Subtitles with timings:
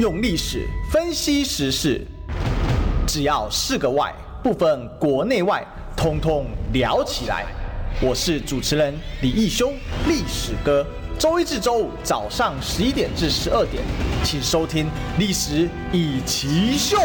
[0.00, 2.04] 用历史分析时事，
[3.06, 5.64] 只要是个“外”，不分国内外，
[5.96, 7.46] 通通聊起来。
[8.02, 9.72] 我是主持人李义修，
[10.08, 10.84] 历史哥。
[11.16, 13.84] 周一至周五早上十一点至十二点，
[14.24, 16.96] 请收听《历史一起秀》。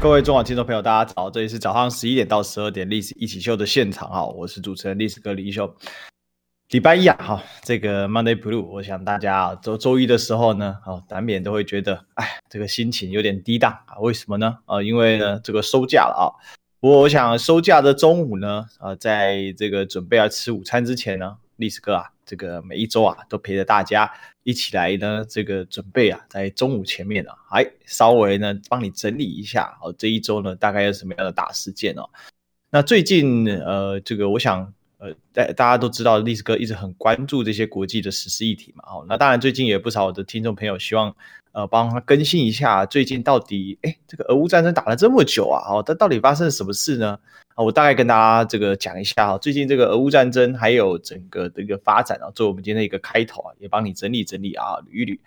[0.00, 5.70] 各位中广听众朋友，大家早，这里是早上十一点到十二点《历史一起秀》的现场啊，我是主持人历史哥李义修。
[6.70, 13.98] 礼拜一啊，哈，这个 Monday Blue，我想大家啊，周周一的时候呢，哦，难免都会觉得，哎，这个心情有点低档啊。
[13.98, 14.58] 为什么呢？
[14.66, 16.30] 啊，因为呢，这个收假了啊。
[16.78, 24.08] 不过我想收假的中午呢，啊，在这个准备要吃午餐之前呢，历史哥啊，这个每一周啊，都陪着大家
[24.44, 32.08] 一起来呢，这个准备啊，在中午前面啊，哎，稍微呢，帮你整理一下，哦，这一周呢，大概有什么样的大事件哦。
[32.70, 34.72] 那最近呃，这个我想。
[35.00, 38.84] 呃，大大家都知道，历史哥一直很关注这些国际的时事议题嘛。
[38.86, 41.16] 哦，那当然最近也不少的听众朋友希望，
[41.52, 47.18] 呃，帮他更新一下最近到底，哎，这个俄乌战争打了这么久啊，哦，它到底发生了什么事呢？
[47.54, 55.18] 啊，我大概跟大家这个讲一下啊，最近这个俄乌战争还有整个的一个发展啊，作为我们今天的一个开头啊，也帮你整理整理啊，捋一捋。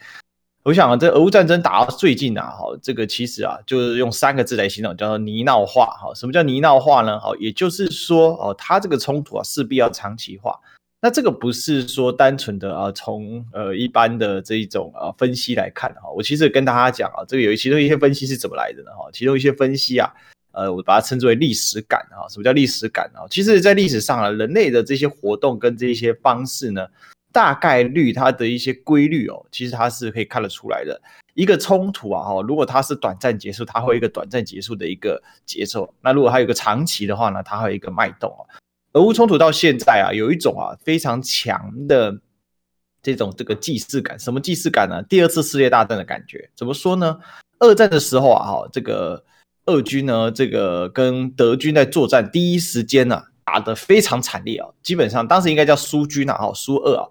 [0.63, 5.87] 我想啊，这俄乌战争打到最近啊，哈，这个其实啊，就是用三个字来形容，叫做泥淖化。
[5.87, 7.19] 哈，什么叫泥淖化呢？
[7.19, 10.57] 哈，也就是说，哦，它这个冲突啊，势必要长期化。
[11.01, 16.09] 那这个不是说单纯的啊，从呃一般的这一种啊分析来看哈。
[16.15, 18.91] 我其实跟大家讲啊，这个有其中一些分析是怎么来的呢？
[18.91, 20.09] 哈，其中一些分析啊，
[20.53, 22.23] 呃，我把它称之为历史感啊。
[22.29, 23.27] 什么叫历史感啊？
[23.29, 26.87] 其实，在历史上啊，人类的这些活动跟这些方式呢，
[27.33, 31.01] 大概率它的一些规律哦，其实它是可以看得出来的。
[31.33, 35.91] 一个冲突啊，哈，如果它是短暂结束，它会有一个短暂结束的一个节奏。
[35.99, 38.45] 那如果它有一个长期的话呢，它会有一个脉动哦。
[38.93, 42.15] 俄乌冲突到现在啊，有一种啊非常强的
[43.01, 44.19] 这种这个既视感。
[44.19, 45.01] 什么既视感呢？
[45.09, 46.51] 第二次世界大战的感觉。
[46.55, 47.17] 怎么说呢？
[47.57, 49.25] 二战的时候啊，哈，这个
[49.65, 57.07] 俄军呢，这个跟德军在作战，第一时间呢，打得非常惨烈啊，基本上当时应该叫苏军啊，哈，苏二啊。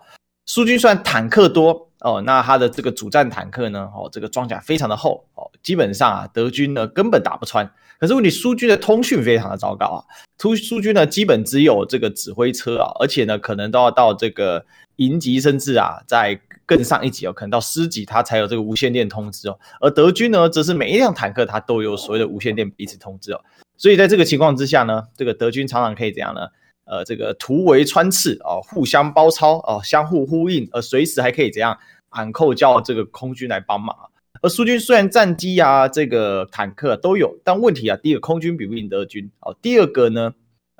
[0.46, 7.70] 苏军虽然坦克多哦，那他的这个主战坦克呢，哦，这个装甲非常的厚哦，基本上啊，德军呢根本打不穿。
[8.00, 9.98] 可是问题，苏军的通讯非常的糟糕啊，
[10.36, 14.66] 苏苏军呢基本只有这个指挥车啊，而且呢可能都要到这个
[14.96, 19.56] 营级，甚至啊在更上一级哦，可能到师级，它才有这个无线电通知哦。
[19.80, 23.40] 而德军呢，则是每一辆坦克它都有所谓的无线电彼此通知哦。
[23.82, 26.42] 所以在这个情况之下呢，这个德军常常可以怎样呢？
[26.84, 31.76] 呃，这个突围穿刺啊，互相包抄啊，相互呼应，呃随时还可以怎样
[32.08, 33.96] 喊扣叫这个空军来帮忙。
[34.40, 40.32] 而苏军虽然战机啊，这个坦克都有，但问题啊，第一个空军比不赢德军啊，第二个呢，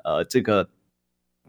[0.05, 0.69] 呃，这个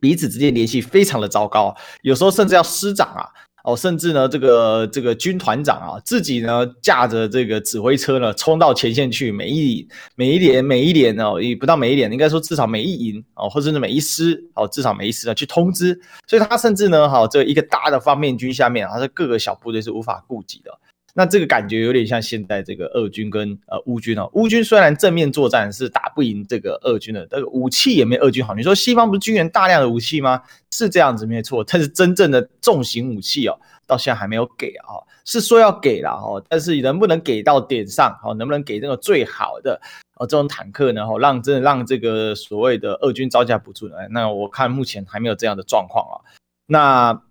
[0.00, 3.30] 彼此之间联系非常的糟糕，有时候甚至要师长啊。
[3.64, 20.70] 哦，甚至呢，这个这个军团长啊，自己呢驾着这个指挥车呢，冲到前线去，每一每一连每一连哦，也不到每一连，应该说至少每一营哦，或者是每一师哦，至少每一师呢去通知，所以他甚至呢，哈，这一个大的方面军下面，他是各个小部队是无法顾及的。
[21.16, 28.52] 那这个感觉有点像现在这个俄军跟呃乌军哦，乌军虽然正面作战是打不赢这个俄军的，这个武器也没俄军好。
[28.52, 30.42] 你说西方不是军援大量的武器吗？
[30.72, 39.80] 是这样子没错，但是真正的重型武器哦，到现在还没有给啊，是说要给了哦，但是能不能给到点上哦，能不能给这个最好的
[40.16, 41.06] 哦这种坦克呢？
[41.06, 43.94] 哦，让真的让这个所谓的俄军招架不住呢？
[44.10, 46.18] 那我看目前还没有这样的状况啊，
[46.66, 47.22] 那。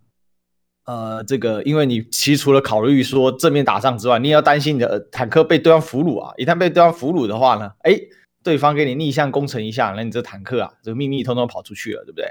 [0.85, 6.33] 呃，这个，因为你其实除了考虑说正面打仗之外，你也要担心你的坦克被对方俘虏啊。
[6.37, 7.97] 一旦被对方俘虏的话呢，哎，
[8.43, 12.25] 对方给你逆向攻城一下，那你这坦克啊，这个秘密通通跑出去了，对不对？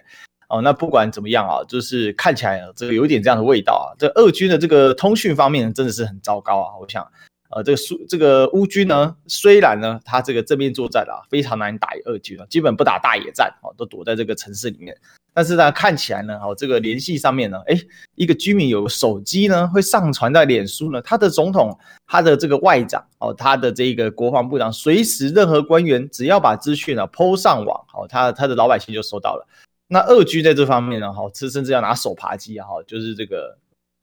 [0.48, 3.96] 哦，那不管怎么样啊，就是看起来这个有点这样的味道啊。
[3.98, 6.76] 这俄军的这个通讯方面真的是很糟糕啊。
[6.78, 7.06] 我想，
[7.54, 14.96] 呃，这个苏这个乌军呢，虽然呢，他这个正面作战啊，非常难打俄军啊，基本不打大野战啊，都躲在这个城市里面。
[15.34, 17.78] 但是呢，看起来呢，哦，这个联系上面呢，诶，
[18.16, 29.47] 一个居民有手机呢，会上传在脸书呢，他的总统，他的这个外长，哦，他的这个国防部长，随时任何官员只要把资讯呢 PO 上网，哦，他他的老百姓就收到了。
[29.88, 33.56] 那俄军在这方面呢，哈，甚至要拿手扒鸡啊，哈，就是这个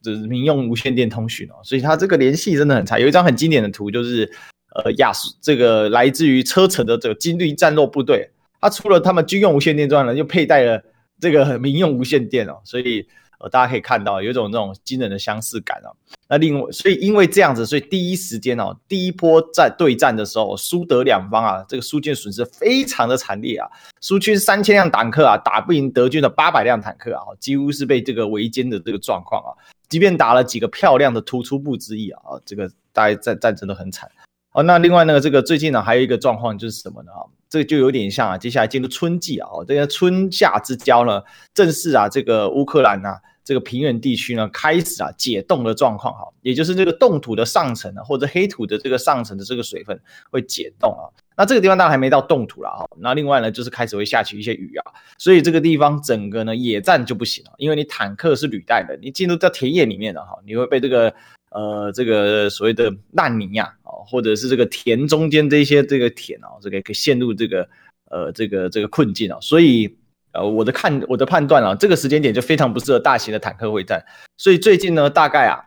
[0.04, 3.00] 就是民用无线电通讯哦，所以他这个联系真的很差。
[3.00, 4.31] 有一张很经典的图，就是
[4.75, 5.12] 呃亚
[5.42, 8.30] 这个来自于车臣的这个金绿战斗部队，
[8.62, 10.84] 他除了他们军用无线电之外呢，又佩戴了。
[11.22, 13.06] 这个民用无线电哦，所以
[13.40, 15.92] 呃大家可以看到有一种那种惊人的相似感哦。
[16.30, 23.68] 那另外，所以因为这样子，所以第一时间哦，第一波在对战的时候，苏德两方啊，这个苏军损失非常的惨烈啊。
[24.00, 29.51] 苏军三千辆坦克啊，打不赢德军的八百辆坦克啊，几乎是被这个围歼的这个状况啊。
[29.89, 34.09] 即便打了几个漂亮的突出部之役啊，这个大家战战争都很惨。
[34.51, 37.12] 好，那另外呢，这个最近呢还有一个状况就是什么呢？
[37.12, 41.21] 啊，这个就有点像啊，接下来进入春季啊，这个春夏之交呢，
[41.53, 50.00] 正是啊这个乌克兰啊这个平原地区呢开始啊解冻的状况哈，也就是这个冻土的上层啊或者黑土的这个上层的这个水分
[50.31, 51.09] 会解冻啊。
[51.39, 52.86] 那这个地方当然还没到冻土了哈。
[53.00, 61.13] 那另外呢，就是开始会下起一些雨啊，所以这个地方整个呢野战就不行了，因为你坦克是履带的，你进入到田野里面的哈，你会被这个。
[61.51, 67.68] 呃，这个所谓的烂泥呀，哦，或者是这个田中间这些这个田哦，这个可以陷入这个
[68.12, 69.97] 呃这个这个困境啊，所以
[70.31, 74.06] 呃我的看我的判断啊，这个时间点就非常不适合大型的坦克会战，
[74.38, 75.57] 所以最近呢，大概啊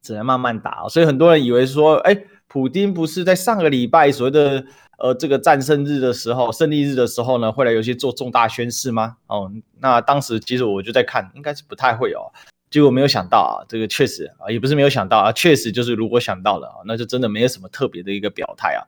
[0.00, 2.16] 只能慢慢打，所以很多人以为说，哎，
[2.52, 4.64] 普丁不是在上个礼拜所谓的
[4.98, 9.16] 呃这个战胜日的时候，胜利日的时候呢，会来有些做重大宣誓吗？
[9.28, 9.48] 哦，
[9.78, 12.26] 那当时其实我就在看，应该是不太会哦。
[12.68, 18.82] 结果没有想到啊，这个确实啊，也不是没有想到啊，确实就是如果想到了啊，那就真的没有什么特别的一个表态啊，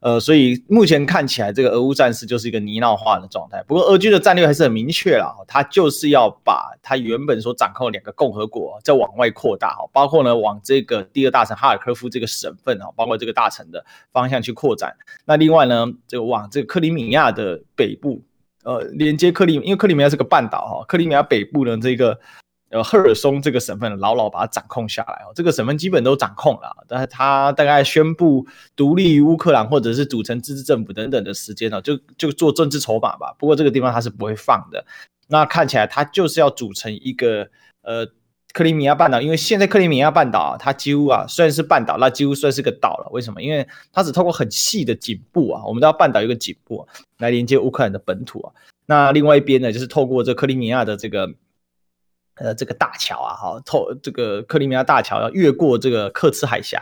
[0.00, 3.62] 呃，所以目前看起来这个俄乌战事就是一个泥淖化的状态。
[3.68, 14.96] 不过俄军的战略还是很明确了，他就是要把他原本所掌控两个共和国再往外扩大哈，包括呢往这个第二大城哈尔科夫这个省份啊，包括这个大城的方向去扩展。
[15.24, 18.22] 那另外呢，这个往这个克里米亚的北部，
[18.64, 22.18] 呃，连接克里，因为克里米亚是个半岛哈，克里米亚北部呢这个。
[22.70, 28.46] 呃，赫尔松这个省份牢牢把它掌控下来哦，这个省份基本都掌控了，但是他大概宣布
[28.76, 33.34] 独立于乌克兰，或者是组成自治政府等等的时间呢，就就做政治筹码吧。
[33.40, 34.86] 不过这个地方他是不会放的。
[35.26, 37.48] 那看起来他就是要组成一个
[37.82, 38.06] 呃
[38.52, 43.08] 克里米亚半岛，因为现在克里米亚半岛啊，它几乎啊虽然是半岛，那几乎算是个岛了。
[43.10, 43.42] 为什么？
[43.42, 46.86] 因为它只透过很细的颈部啊，我们知道半岛有个颈部，
[47.18, 48.52] 来连接乌克兰的本土啊。
[48.86, 51.34] 那另外一边呢，就是透过这克里米亚的这个。
[52.40, 56.80] 呃，这个大桥啊，哈，透这个克里米亚大桥要越过这个刻赤海峡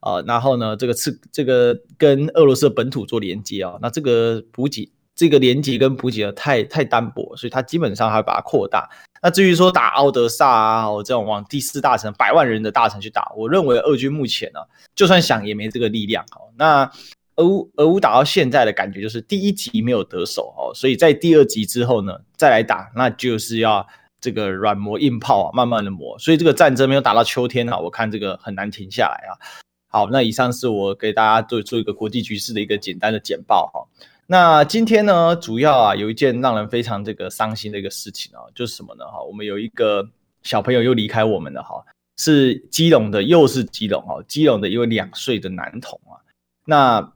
[0.00, 8.90] 啊，然后呢，这个赤这个跟俄罗斯的本土做连接啊，那这个补给这个连接跟补给的太太单薄，所以它基本上还会把它扩大。
[9.22, 14.58] 那至于说打奥德萨啊，这种往第四大城百万人的大城去打，我认为俄军目前呢，
[14.96, 16.24] 就算想也没这个力量。
[16.32, 16.90] 好，那
[17.36, 23.86] 俄乌俄乌打到现在的感觉就是第一集没有得手哦，所以在第二集之后呢，再来打，那就是要。
[24.26, 29.38] 这个软磨硬泡啊，慢慢的磨，所以这个战争没有打到秋天啊，我看这个很难停下来啊。
[29.86, 33.86] 好，那以上是我给大家做做一个国际局势的一个简单的简报哈。
[34.26, 39.22] 那今天呢，主要啊有一件让人非常这个伤心的一个事情啊，就是什么呢哈？
[39.22, 40.04] 我们有一个
[40.42, 41.84] 小朋友又离开我们了哈，
[42.16, 46.18] 是基隆的，又是基隆哈，基隆的一位两岁的男童啊。
[46.64, 47.12] 那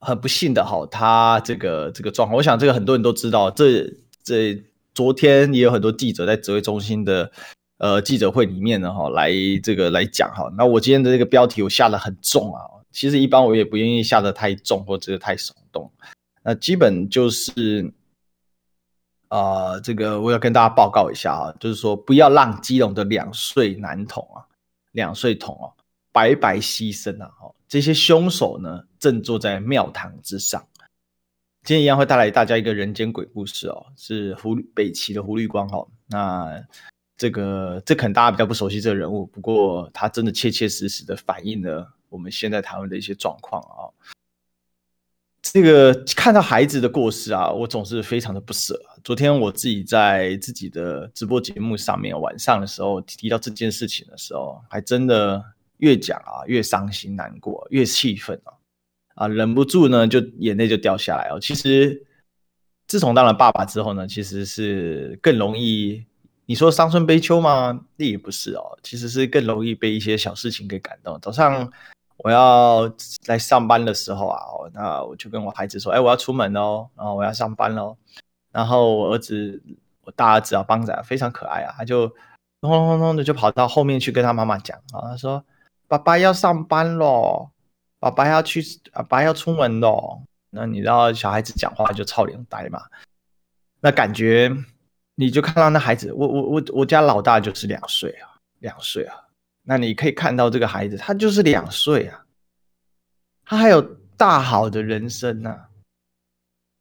[0.00, 3.84] 很不幸的哈，他这个这个状况，我想这个很多人都知道，这
[4.24, 4.64] 这。
[4.98, 7.30] 昨天也有很多记者在指挥中心的
[7.76, 9.30] 呃记者会里面呢，哈，来
[9.62, 10.52] 这个来讲哈。
[10.56, 15.88] 那我今天的这个标题我下得很重啊，其实一般我也不愿意下得太重或者太耸动。
[16.42, 17.92] 那基本就是
[19.28, 24.42] 啊、这个我要跟大家报告一下啊，就是说不要让基隆的两岁男童啊，
[24.90, 25.70] 两岁童啊
[26.10, 30.60] 白白牺牲啊，哈，这些凶手呢正坐在庙堂之上。
[31.64, 35.86] 今天一样会带来大家一个人间鬼故事哦，是胡北齐的胡绿光哈。
[36.06, 36.64] 那
[37.16, 43.92] 这个这可能大家比较不熟悉这个人物，不过他真的切切实实的反映了我们现在台湾的一些状况啊。
[45.42, 48.78] 这个看到孩子的过世啊，我总是非常的不舍。
[49.02, 55.42] 昨天我自己在自己的直播节目上面晚上的时候提到这件事情的时候，还真的
[55.78, 58.52] 越讲啊越伤心难过，越气愤啊。
[59.18, 61.40] 啊，忍不住呢，就眼泪就掉下来哦。
[61.40, 62.06] 其实，
[62.86, 66.04] 自从当了爸爸之后呢，其实是更容易，
[66.46, 67.84] 你说伤春悲秋吗？
[67.96, 71.18] 那也不是哦，其实是更容易被一些小事情给感动。
[71.20, 71.68] 早上
[72.18, 72.88] 我要
[73.26, 74.40] 来上班的时候啊，
[74.72, 77.96] 那我就跟我孩子说：“哎，我要出门哦，然后我要上班喽。”
[78.52, 79.60] 然后我儿子，
[80.04, 82.06] 我大儿子啊，邦仔非常可爱啊，他就
[82.60, 85.44] 咚咚咚咚的就跑到后面去跟他妈妈讲啊，他说
[85.88, 87.50] ：“爸爸要上班喽。”
[88.00, 88.62] 爸爸要去，
[88.92, 90.22] 爸爸要出门咯。
[90.50, 92.80] 那你知道小孩子讲话就超脸呆嘛？
[93.80, 94.50] 那感觉
[95.14, 99.14] 你就看到那孩子，我我我我家老大就是两岁啊，两岁啊。
[99.62, 102.24] 那你可以看到这个孩子，他就是两岁啊，
[103.44, 103.82] 他还有
[104.16, 105.68] 大好的人生呐、啊。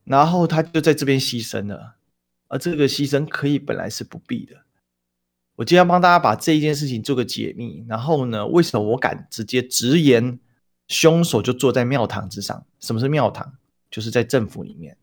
[0.06, 1.96] 然后他就在这边牺牲了，
[2.48, 4.56] 而这个牺牲可以本来是不必的。
[5.56, 7.84] 我今天帮大家把这一件事情做个解密。
[7.90, 10.40] 然后呢，为什么我敢直接直言？
[10.88, 12.66] 凶手就坐在庙堂之上。
[12.80, 13.58] 什么是庙堂？
[13.90, 14.98] 就是在政府里面，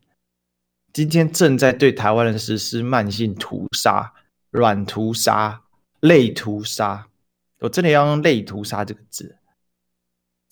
[0.93, 4.13] 今天正在对台湾人实施慢性屠杀、
[4.51, 5.63] 软屠杀、
[6.01, 7.07] 类屠杀，
[7.59, 9.37] 我真的要用“类屠杀”这个字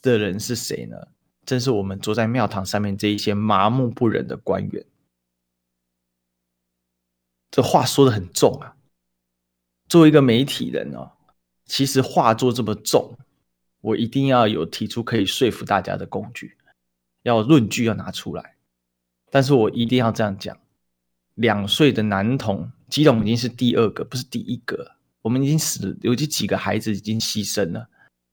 [0.01, 0.97] 的人是谁呢？
[1.45, 4.85] 正是我们坐在庙堂上面这一些麻木不仁的官员。
[7.51, 8.75] 这话说得很重啊！
[9.87, 11.11] 作为一个媒体人哦，
[11.65, 13.15] 其实话做这么重，
[13.83, 16.55] 我一定要有提出可以说服大家的工具，
[17.23, 18.55] 要论据要拿出来。
[19.29, 20.57] 但是我一定要这样讲：
[21.33, 24.95] 两岁的男童，基隆已经是第二个，不是第一个。
[25.21, 27.89] 我们已经死了，有几几个孩子已经牺牲了，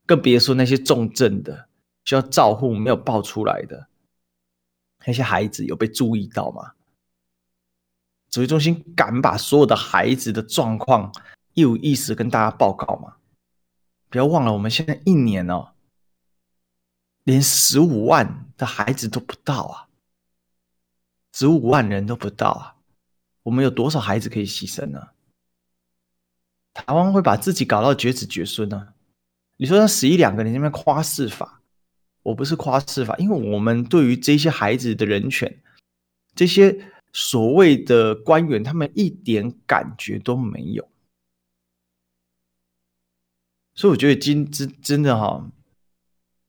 [0.07, 1.67] 更别说那些重症的
[2.05, 3.89] 需要照护没有抱出来的
[5.05, 6.75] 那些孩子，有被注意到吗？
[8.29, 11.13] 指挥中心敢把所有的孩子的状况
[11.55, 13.17] 一五一十跟大家报告吗？
[14.11, 15.71] 不要忘了，我们现在一年哦，
[17.25, 19.87] 连十五万的孩子都不到啊，
[21.33, 22.75] 十五万人都不到啊，
[23.45, 25.11] 我们有多少孩子可以牺牲呢？
[26.75, 28.95] 台湾会把自己搞到绝子绝孙呢、啊？
[29.57, 31.61] 你说他死一两个，人那边夸饰法？
[32.23, 35.63] 我不是夸饰法，因为我们对于这些孩子的人权，
[36.35, 40.87] 这些所谓的官员，他们一点感觉都没有。
[43.75, 45.51] 所以我觉得今真真的哈、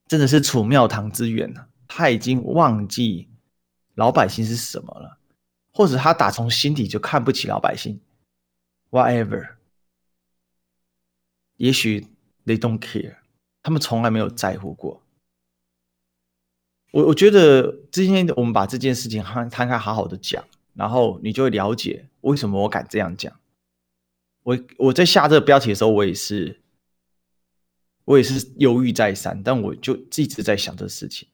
[0.07, 1.65] 真的是楚庙堂之远呐！
[1.87, 3.29] 他已经忘记
[3.95, 5.17] 老百姓是什么了，
[5.73, 7.99] 或者他打从心底就看不起老百姓
[8.89, 9.55] ，whatever。
[11.57, 12.07] 也许
[12.45, 13.17] they don't care，
[13.61, 15.03] 他们从来没有在乎过。
[16.91, 23.31] 我我觉得今天我们把这件事情摊摊开，好好的讲，然后你就会了解为什么我敢这样讲。
[24.43, 26.59] 我我在下这个标题的时候，我也是，
[28.12, 31.25] 我也是犹豫再三，但我就一直在想这事情。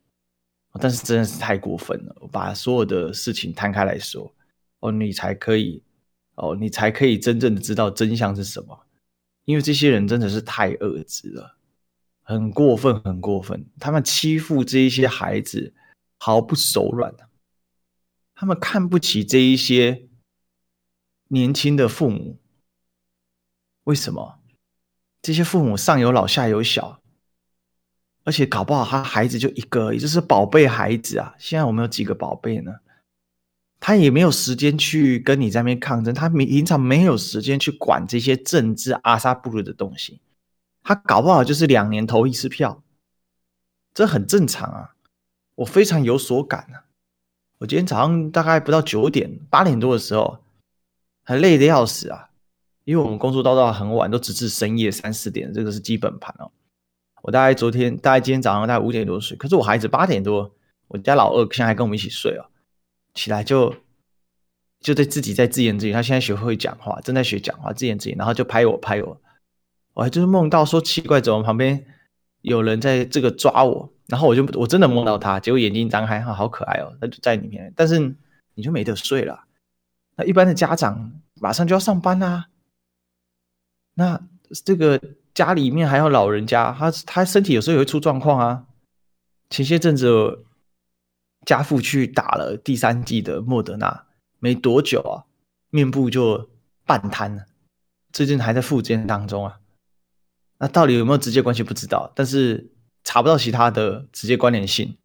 [0.79, 4.31] 但是真的是太过分了，我把所有的事情摊开来说，
[4.81, 5.81] 哦，你才可以，
[6.35, 8.85] 哦，你才可以真正的知道真相是什么。
[9.45, 11.57] 因为这些人真的是太恶质了，
[12.21, 13.65] 很过分，很过分。
[13.79, 15.73] 他们欺负这一些孩子
[16.19, 17.11] 毫不手软，
[18.35, 20.07] 他们看不起这一些
[21.29, 22.37] 年轻的父母。
[23.85, 24.36] 为什么？
[25.21, 27.01] 这些父母上有老下有小，
[28.23, 31.35] 而且搞不好他孩子就一个，也就是宝贝孩子啊。
[31.37, 32.73] 现在我们有几个宝贝呢？
[33.79, 40.19] 他也没有时间去跟你在那边抗争，他平常没有时间去管这些政治阿萨布鲁的东西，
[40.81, 42.81] 他搞不好就是两年投一次票，
[43.93, 44.95] 这很正常啊，
[45.55, 46.85] 我非常有所感啊。
[47.59, 50.39] 我今天早上大概不到九点，八点多的时候，
[51.23, 52.26] 还累得要死啊，
[52.87, 56.49] 因为我们工作到到很晚，都直至深夜三四点，这个是基本盘哦。
[57.21, 60.49] 我大概昨天，大概今天早上大概五点多睡，可是我孩子八点多，
[60.87, 62.47] 我家老二现在还跟我们一起睡哦。
[63.13, 63.75] 起来就
[64.79, 69.21] 就在自己在自言自语，他现在学会讲话，正在学讲话，自言自语，然后就拍我拍我，
[69.93, 71.85] 我还就是梦到说奇怪，怎么旁边
[72.39, 78.15] 有人在这个抓我，然后我就我真的梦到他，结果眼睛张开，哈，好可爱哦，他就在里面，但是
[78.53, 79.43] 你就没得睡了。
[80.15, 82.45] 那一般的家长马上就要上班啊，
[83.97, 84.21] 那
[84.63, 85.01] 这个
[85.33, 88.65] 家里面还有老人家，他他身体有时候也会出状况啊，
[89.49, 90.45] 前些阵子。
[91.45, 94.05] 家父去打了第三剂的莫德纳，
[94.39, 95.23] 没多久啊，
[95.69, 96.49] 面部就
[96.85, 97.45] 半瘫了，
[98.11, 99.61] 最近还在复健当中啊。
[100.57, 102.69] 那到底有没有直接关系不知道，但是
[103.05, 104.97] 查不到其他的直接关联性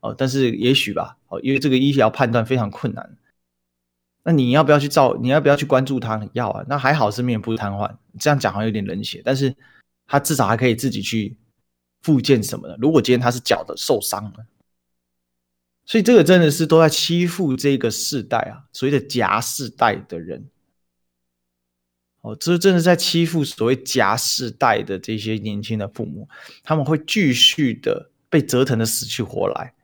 [0.00, 0.14] 哦。
[0.16, 3.18] 但是也许吧，哦，因为这个医疗判断非常困难。
[4.30, 5.18] 那你要不要去照？
[5.20, 6.14] 你要不要去关注他？
[6.16, 6.64] 你要啊。
[6.68, 9.52] 那还好是面部瘫痪，这样讲好像有点冷血，但是
[10.06, 11.36] 他至少还可以自己去
[12.02, 12.76] 复健什么的。
[12.80, 14.46] 如果今天他是脚的受伤了。
[15.84, 20.46] 所以这个真的是都在欺负这个世代啊，所谓的夹世代的人，
[22.20, 26.28] 哦，这真的在欺负所谓夹世代的这些年轻的父母，
[26.62, 29.74] 他们会继续的被折腾的死去活来。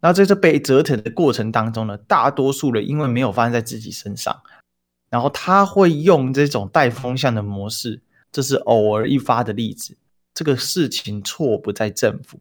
[0.00, 4.40] 那在这被折腾的过程当中呢，大多数人因为没有发生在自己身上，
[5.10, 8.00] 然后他会用这种带风向的模式，
[8.30, 9.96] 这是偶尔一发的例子。
[10.34, 12.38] 这个事情错不在政府。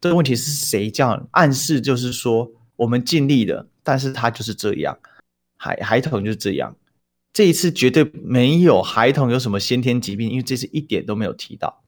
[0.00, 1.80] 这个问题是谁叫暗示？
[1.80, 4.98] 就是说我们尽力了，但是他就是这样，
[5.56, 6.74] 孩孩童就是这样。
[7.32, 11.84] 这一次绝对没有孩童有什么先天疾病，因为这次一点都没有提到。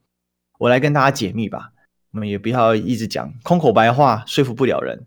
[0.58, 1.72] 我来跟大家解密吧，
[2.12, 5.06] 我们也不要一直讲空口白话，说服不了人。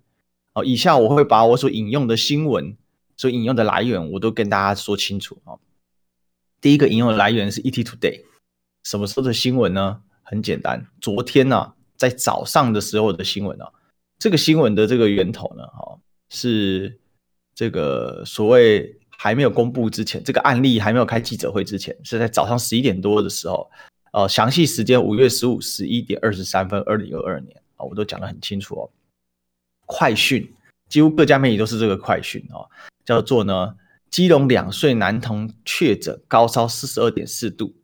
[0.53, 2.75] 哦，以下我会把我所引用的新闻，
[3.17, 5.38] 所引用的来源，我都跟大家说清楚。
[5.46, 5.60] 哦，
[6.60, 8.24] 第一个引用的来源是 ET Today，
[8.84, 10.01] 什么时候的新闻呢？
[10.24, 11.75] 很简单，昨天呢，啊。
[11.98, 13.72] 在早上的时候的新闻啊，
[14.17, 16.00] 这个新闻的这个源头呢，哈，
[16.31, 17.00] 是
[17.53, 23.70] 这个所谓还没有公布之前，这个案例还没有开记者会之前，是在早上十一点多的时候，
[24.13, 28.89] 呃，详细时间五月十五十一点二十三分，二零二二年啊，我都讲得很清楚哦。
[29.94, 30.50] 快讯，
[30.88, 32.66] 几乎各家媒体都是这个快讯哦，
[33.04, 33.76] 叫做呢，
[34.10, 37.76] 基隆两岁男童确诊高烧四十二点四度，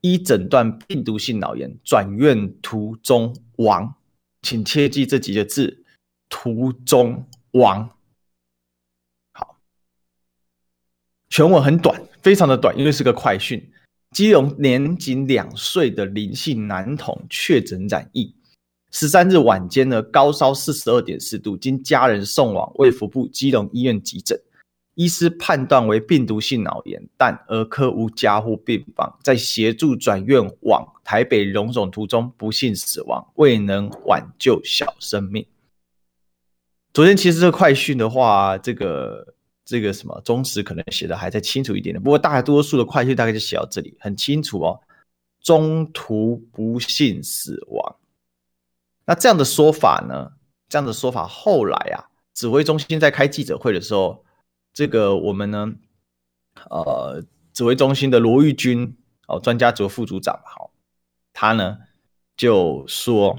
[0.00, 3.94] 一诊断病毒性脑炎，转院途中亡，
[4.40, 5.84] 请切记这几个字：
[6.30, 7.90] 途中亡。
[9.34, 9.58] 好
[11.28, 13.70] 全文很短，非常的短，因为是个快讯。
[14.12, 18.34] 基隆年仅两岁的林姓男童确诊染疫，
[18.90, 24.40] 十三日晚间呢，高烧四十二点四度，经家人送往卫福部基隆医院急诊，
[24.94, 35.46] 医师判断为病毒性脑炎，但儿科无加护病房，在协助转院往台北荣总途中不幸死亡，未能挽救小生命。
[36.92, 39.34] 昨天其实这个快讯的话，这个。
[39.62, 44.80] 这个什么中时可能写的还再清楚一点点，不过大多数的快讯大概就写到这里，很清楚哦。
[45.40, 47.96] 中途不幸死亡，
[49.10, 50.30] 那这样的说法呢？
[50.68, 54.24] 这样的说法后来啊，指挥中心在开记者会的时候，
[54.72, 55.72] 这个我们呢，
[56.70, 57.20] 呃，
[57.52, 60.70] 指挥中心的罗玉军哦，专家组副组长好，
[61.32, 61.78] 他呢
[62.36, 63.36] 就说、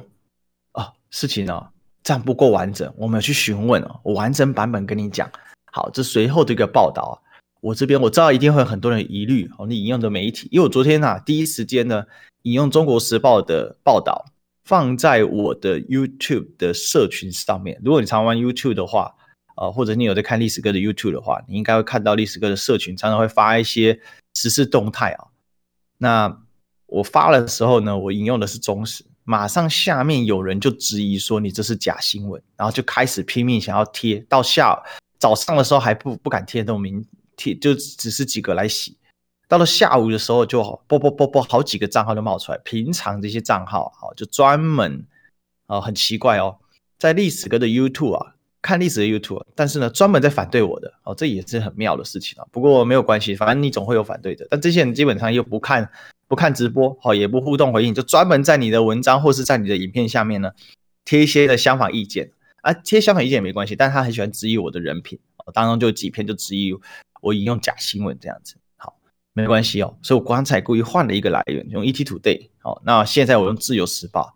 [0.74, 1.70] 哦，事情呢、哦、
[2.04, 5.32] 这样不够完整，我们要去询问哦，完整版本跟你讲。
[5.72, 7.16] 好，这随后的一个报道啊，
[7.62, 9.66] 我这边我知道一定会有很多人疑虑哦。
[9.66, 12.04] 你引用的媒体，因为我昨天啊第一时间呢
[12.42, 14.26] 引用《中国时报》的报道
[14.64, 17.80] 放在我的 YouTube 的社群上面。
[17.84, 19.14] 如果你常玩 YouTube 的话，
[19.58, 24.00] 呃，或者你有在看历史哥的 YouTube 的话，你应该会看到历史哥的社群常常会发一些
[24.34, 25.28] 时事动态啊。
[25.98, 26.42] 那
[26.88, 34.82] 我发了的时候呢，我引用的是中时，马上下面有人就质疑说你这是假新闻，然后就开始拼命想要贴到下。
[35.20, 38.98] 早上的时候还不不敢贴那种名贴，就只是几个来洗。
[39.52, 42.58] 到了下午的时候就啵啵啵啵，好几个账号就冒出来。
[42.60, 45.06] 平常这些账号啊，就专门
[45.66, 46.56] 啊，很奇怪哦，
[46.98, 52.48] 在历史哥的 YouTube 啊看历史的 YouTube，但是呢专门在反对我的哦，这也是很妙的事情啊。
[52.50, 54.48] 不过没有关系，反正你总会有反对的。
[54.50, 55.92] 但这些人基本上又不看
[56.30, 60.52] 不看直播，好也不互动回应，就专门在你的文章或是在你的影片下面呢
[61.04, 62.32] 贴一些的相反意见。
[62.62, 65.20] 啊，贴相反意见也没关系，但他很喜欢质疑我的人品，
[65.54, 66.74] 当中就几篇就质疑
[67.20, 68.56] 我引用假新闻这样子，
[69.34, 74.36] 没关系哦，所以我刚才故意换了一个来源，用 ET Today，好，那现在我用自由时报，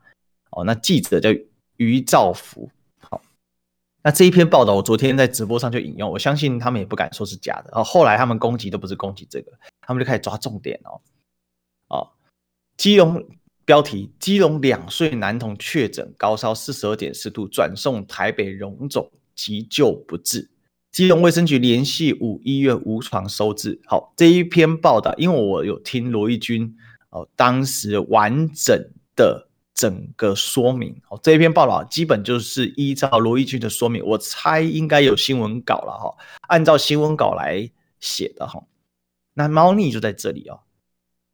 [0.52, 1.30] 哦，那记者叫
[1.78, 3.22] 余兆福，好，
[4.04, 11.02] 那这一篇报道我昨天在直播上就引用，我相信他们也不敢说是假的，哦，后来他们攻击都不是攻击这个，他们就开始抓重点哦，
[11.90, 12.12] 哦，
[12.78, 13.26] 基隆。
[13.68, 20.48] 标题：基隆两岁男童确诊高烧四十二点四度，转送台北荣总急救不治。
[20.96, 23.82] 基隆卫生局联系五医院无床收治。
[23.86, 26.74] 好，这一篇报道，因为我有听罗一军
[27.10, 28.82] 哦，当时完整
[29.14, 30.96] 的整个说明。
[31.10, 36.16] 哦，这一篇报道基本就是依照罗一军的说明，我猜应该有新闻稿了哈，
[36.48, 38.64] 按照新闻稿来写的哈。
[39.34, 40.62] 那猫腻就在这里哦。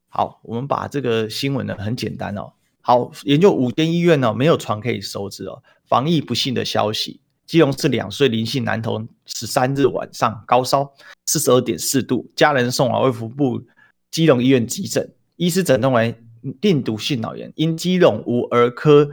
[0.09, 2.53] 好，我们把这个新闻呢，很简单哦。
[2.81, 5.61] 好，研究五间医院呢，没有床可以收治哦。
[5.85, 7.21] 防疫不幸的消息，
[7.51, 10.89] 基隆市两岁林姓男童十三日晚上高烧
[11.25, 13.61] 四十二点四度，家人送往卫福部
[14.09, 16.17] 基隆医院急诊，医师诊断为
[16.61, 19.11] 病毒性脑炎，因基隆无儿科，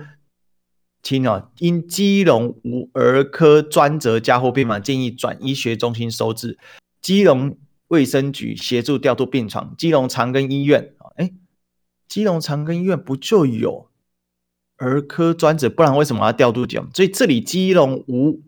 [1.02, 6.56] 听哦，因基隆无儿科专责加护病房，建议转医学中心收治。
[7.02, 7.58] 基隆。
[7.88, 11.32] 卫生局协助调度病床，基隆长庚医院，哎，
[12.06, 13.87] 基隆长庚医院不就有
[14.78, 15.68] 儿科专责？
[15.68, 16.88] 不然为什么要调度讲？
[16.94, 18.40] 所以这里基隆无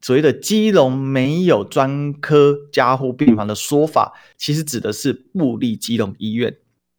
[0.00, 6.56] 所谓的基隆没有专科加护病房的说法，其实指的是布立基隆医院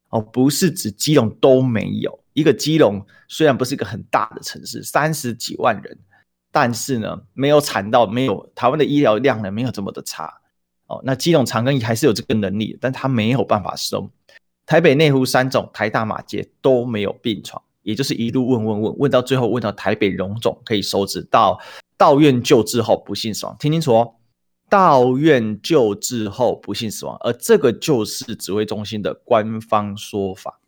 [0.09, 2.19] 哦，不是指基隆都没有。
[2.33, 5.97] 一个基隆虽然不是一个很大的城市，三十几万人，
[6.51, 10.31] 但是呢，没有惨到没有台湾的医疗量呢，没有这么的差。
[10.87, 14.11] 哦，那基隆长庚还是有这个能力，但他没有办法收。
[14.65, 21.59] 台北内湖三种、台大马偕都没有病床，也就是一路问问问问到最后问到台北荣总可以收治，到
[21.97, 23.55] 到院救治后不幸死亡。
[23.59, 24.15] 听清楚哦，
[24.69, 30.59] 到院救治后不幸死亡，而这个就是指挥中心的官方说法。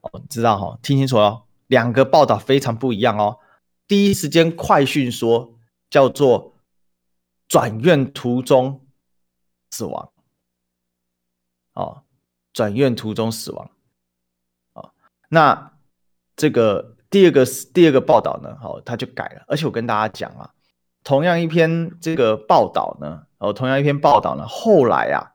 [0.00, 0.78] 哦，知道哈、哦？
[0.82, 3.38] 听清楚哦，两个报道非常不一样哦。
[3.86, 5.54] 第一时间快讯说
[5.90, 6.54] 叫做。
[7.50, 8.86] 转院途中
[9.70, 10.12] 死亡，
[11.72, 12.02] 哦，
[12.52, 13.70] 转院途中死亡，
[15.28, 15.72] 那
[16.36, 20.50] 这个第二个第二个报道呢，好，他就改了，而且我跟大家讲啊，
[21.04, 25.34] 同样一篇这个报道呢，哦，同样一篇报道呢，后来啊，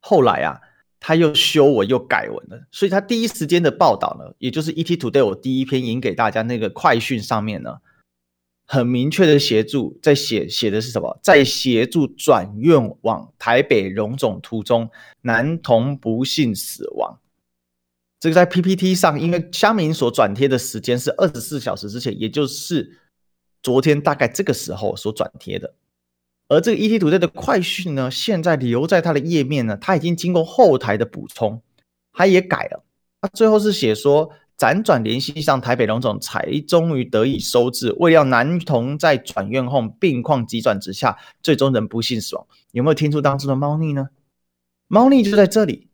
[0.00, 0.60] 后来啊，
[1.00, 7.78] 他又修文又改文了，所以他第一时间的报道呢，也就是 ET Today 我第一篇引给大家那个快讯上面呢，
[8.66, 11.18] 很明确的协助在写写的是什么？
[11.22, 14.90] 在协助转院往台北荣总途中，
[15.22, 17.18] 男童不幸死亡。
[18.20, 22.98] 这个在 PPT 上，因为乡民所转贴的时间是二十四小时之前，也就是
[23.62, 25.74] 昨天大概这个时候所转贴的。
[26.48, 31.62] 而这个 ET 土队的快讯呢，现在留在它的页面呢，它已经经过后台的补充，
[32.12, 32.84] 它也改了。
[33.20, 37.92] 它最后是写说，辗转联系上台北荣总，才终于得以收治。
[37.98, 42.46] 未料男童在转院后病况急转直下，最终仍不幸死亡。
[42.72, 44.08] 有没有听出当中的猫腻呢？
[44.88, 45.87] 猫腻就在这里。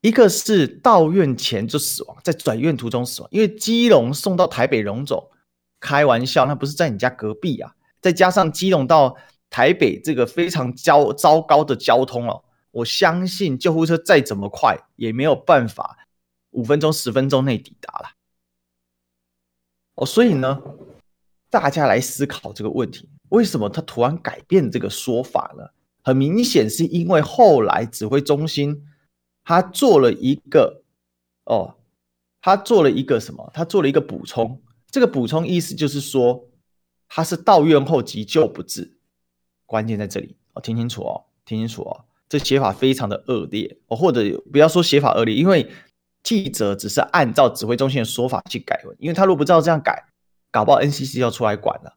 [0.00, 5.28] 一个是到院前就死亡，在转院途中死亡，因为基隆送到台北荣总，
[5.80, 7.74] 开玩笑，那不是在你家隔壁啊！
[8.00, 9.16] 再加上基隆到
[9.50, 16.06] 台北这个非常糟糟糕的交通哦，我相信救护车再怎么快也没有办法
[16.50, 18.10] 五分钟十分钟内抵达了。
[19.96, 20.62] 哦，所以呢，
[21.50, 25.64] 大家来思考这个问题：为什么他突然改变这个说法呢？
[26.04, 28.84] 很明显是因为后来指挥中心。
[29.48, 30.82] 他做了一个
[31.46, 31.76] 哦，
[32.42, 33.50] 他做了一个什么？
[33.54, 34.60] 他做了一个补充。
[34.90, 36.50] 这个补充意思就是说，
[37.08, 38.98] 他是到院后急救不治。
[39.64, 42.04] 关键在这里哦，听清楚哦，听清楚哦。
[42.28, 44.20] 这写法非常的恶劣哦，或者
[44.52, 45.70] 不要说写法恶劣，因为
[46.22, 48.94] 记者只是按照指挥中心的说法去改文。
[49.00, 50.04] 因为他如果不知道这样改，
[50.50, 51.96] 搞不好 NCC 要出来管了。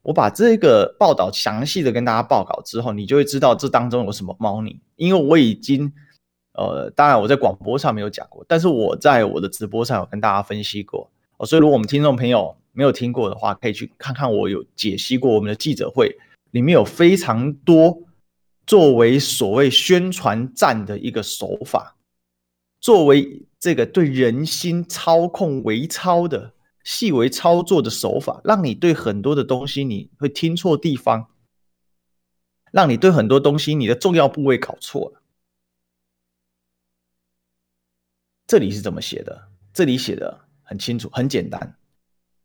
[0.00, 4.80] 我把这个报道详细的跟大家报告之后，你就会知道这当中有什么猫腻。
[4.96, 5.92] 因为我已经。
[6.54, 11.10] 呃，当然我在广播上没有讲过，但是我在我的直播上有跟大家分析过。
[11.36, 16.16] 哦，所以如果我们听众朋友没有听过的话，可以去看看我有解析过我们的记者会，
[16.52, 17.98] 里面有非常多
[18.66, 21.96] 作为所谓宣传战的一个手法，
[22.80, 26.52] 作为这个对人心操控微操的
[26.84, 31.26] 细微操作的手法，让你对很多的东西你会听错地方，
[32.70, 35.20] 让你对很多东西你的重要部位搞错了。
[38.46, 39.42] 这里是怎么写的？
[39.72, 41.76] 这里写的很清楚，很简单。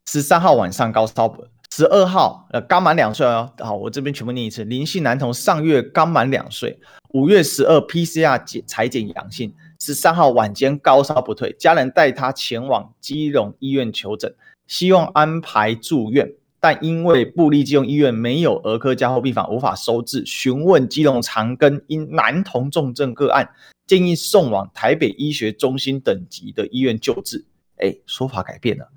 [0.09, 1.38] 十三号晚上高烧，
[1.71, 3.51] 十二号呃刚满两岁哦。
[3.59, 14.33] 好，我这边全部念一次：林姓男童上月刚满两岁，五月十二 PCR 检采检阳性，十三号晚间高烧不退，家人带他前往基隆医院求诊，
[14.67, 16.31] 希望安排住院，
[16.62, 20.25] 但因为布利基隆医院没有儿科加护病房，无法收治。
[20.25, 23.49] 询问基隆长庚因男童重症个案。
[23.89, 27.43] 建议送往台北医学中心等级的医院救治。
[27.78, 28.88] 哎，说法改变了。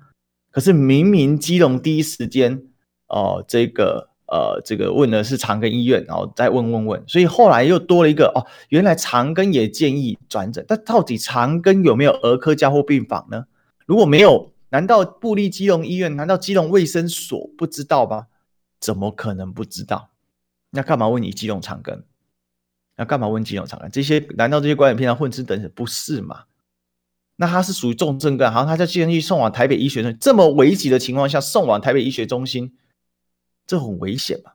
[0.51, 2.53] 可是明明基隆第一时间，
[3.07, 10.63] 哦、呃，这个呃，这个问的是长庚医院，然后再问问问，所以后来又多了一个哦，原来长庚也建议转诊。
[10.67, 13.45] 但到底长庚有没有儿科加护病房呢？
[13.87, 16.15] 如果没有，难道布立基隆医院？
[16.15, 18.27] 难道基隆卫生所不知道吗？
[18.79, 20.11] 怎么可能不知道？
[20.69, 22.03] 那干嘛问你基隆长庚？
[22.95, 23.89] 那干嘛问基隆长庚？
[23.89, 26.43] 这些难道这些官员平常混吃等死不是吗？
[27.35, 32.75] 那他是属于重症干，好像他叫建议送往台北医学中心，这么危急的情况下送往台北医学中心，
[33.65, 34.51] 这很危险嘛？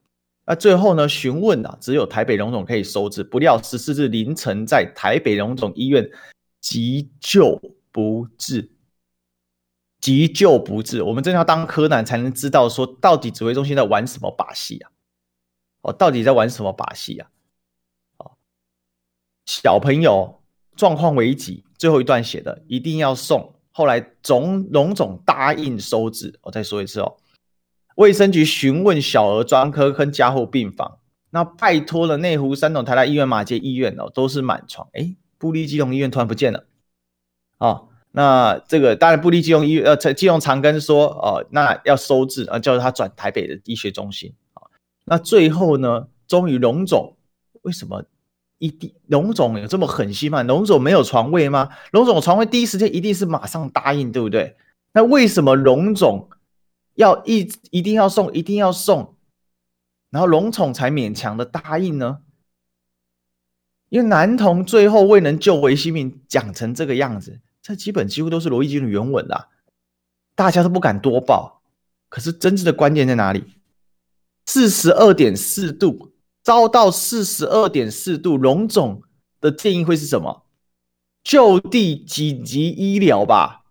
[0.47, 1.09] 那最后呢？
[1.09, 6.09] 询问啊，只有台北荣总可以收治，不料十四日凌晨在台北荣总医院
[6.61, 8.71] 急救不治，
[10.01, 11.03] 急救不治。
[11.03, 14.91] 我们真的要当柯南才能知道说，到底指挥中心在玩什么把戏啊？
[15.83, 17.29] 哦，到底在玩什么把戏啊？
[19.49, 20.43] 小朋友
[20.77, 23.55] 状况危急，最后一段写的一定要送。
[23.73, 26.39] 后来总龙总答应收治。
[26.43, 27.17] 我再说一次哦，
[27.97, 30.99] 卫生局询问小儿专科跟加护病房，
[31.31, 34.87] 那拜托了内湖、三重、台大医院、马偕医院哦，都是满床。
[34.93, 36.67] 哎，布利基隆医院突然不见了。
[37.57, 44.69] 哦，那这个当然布利基隆医院呃，基隆长庚说哦，那要收治啊，叫他转台北的医学中心啊。
[45.07, 47.17] 那最后呢，终于龙总
[47.63, 48.05] 为什么？
[48.59, 50.43] 一定龙总有这么狠心吗？
[50.43, 51.69] 龙总没有床位吗？
[51.93, 54.57] 龙总床位第一时间一定是马上答应，对不对？
[54.93, 56.29] 那为什么龙总
[56.95, 59.15] 要一一定要送，一定要送，
[60.11, 62.19] 然后龙总才勉强的答应呢？
[63.91, 69.49] 因为男童最后未能救回性命，讲成这个样子，这基本几乎都是罗一钧的原文啦，
[70.35, 71.63] 大家都不敢多报。
[72.09, 73.45] 可是真正的关键在哪里？
[74.47, 76.11] 四十二点四度。
[76.43, 79.03] 遭到四十二点四度，荣总
[79.41, 80.47] 的建议会是什么？
[81.23, 83.65] 就地紧急医疗吧。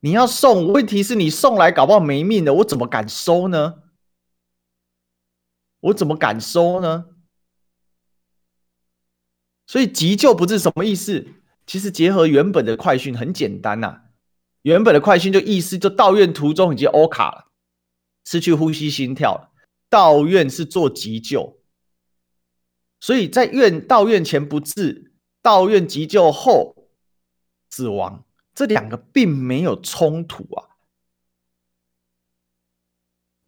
[0.00, 3.82] 你要送，问题是你送来搞不好没命的，我怎么敢收呢？
[5.80, 7.06] 我怎么敢收呢？
[9.66, 11.26] 所以急救不是什么意思？
[11.66, 14.00] 其实结合原本的快讯很简单呐、
[14.62, 17.52] 原本的快讯就意思就到院途中已经 O 卡了，
[18.24, 19.49] 失去呼吸心跳了，
[19.90, 21.58] 到院是做急救，
[23.00, 26.88] 所以在院到院前不治，到院急救后
[27.68, 28.24] 死亡，
[28.54, 30.70] 这两个并没有冲突啊。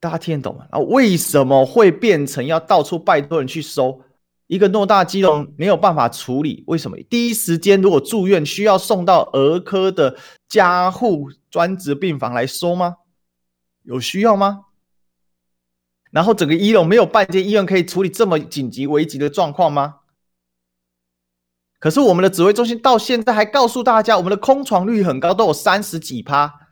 [0.00, 0.66] 大家听得懂吗？
[0.72, 4.02] 啊，为什么会变成要到处拜托人去收
[4.48, 6.64] 一个偌大机动没有办法处理？
[6.66, 12.96] 为什么第一时间如果住院需要送到儿科的加护专职病房来收吗？
[13.85, 14.64] 有需要吗？
[16.12, 19.96] 然后整个一楼没有半间医院可以处理这么紧急危急的状况吗？
[21.81, 26.68] 可是我们的指挥中心到现在还告诉大家，我们的空床率很高，都有三十几趴。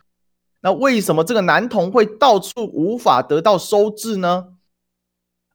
[0.61, 4.59] 那为什么这个男童会到处无法得到收治呢？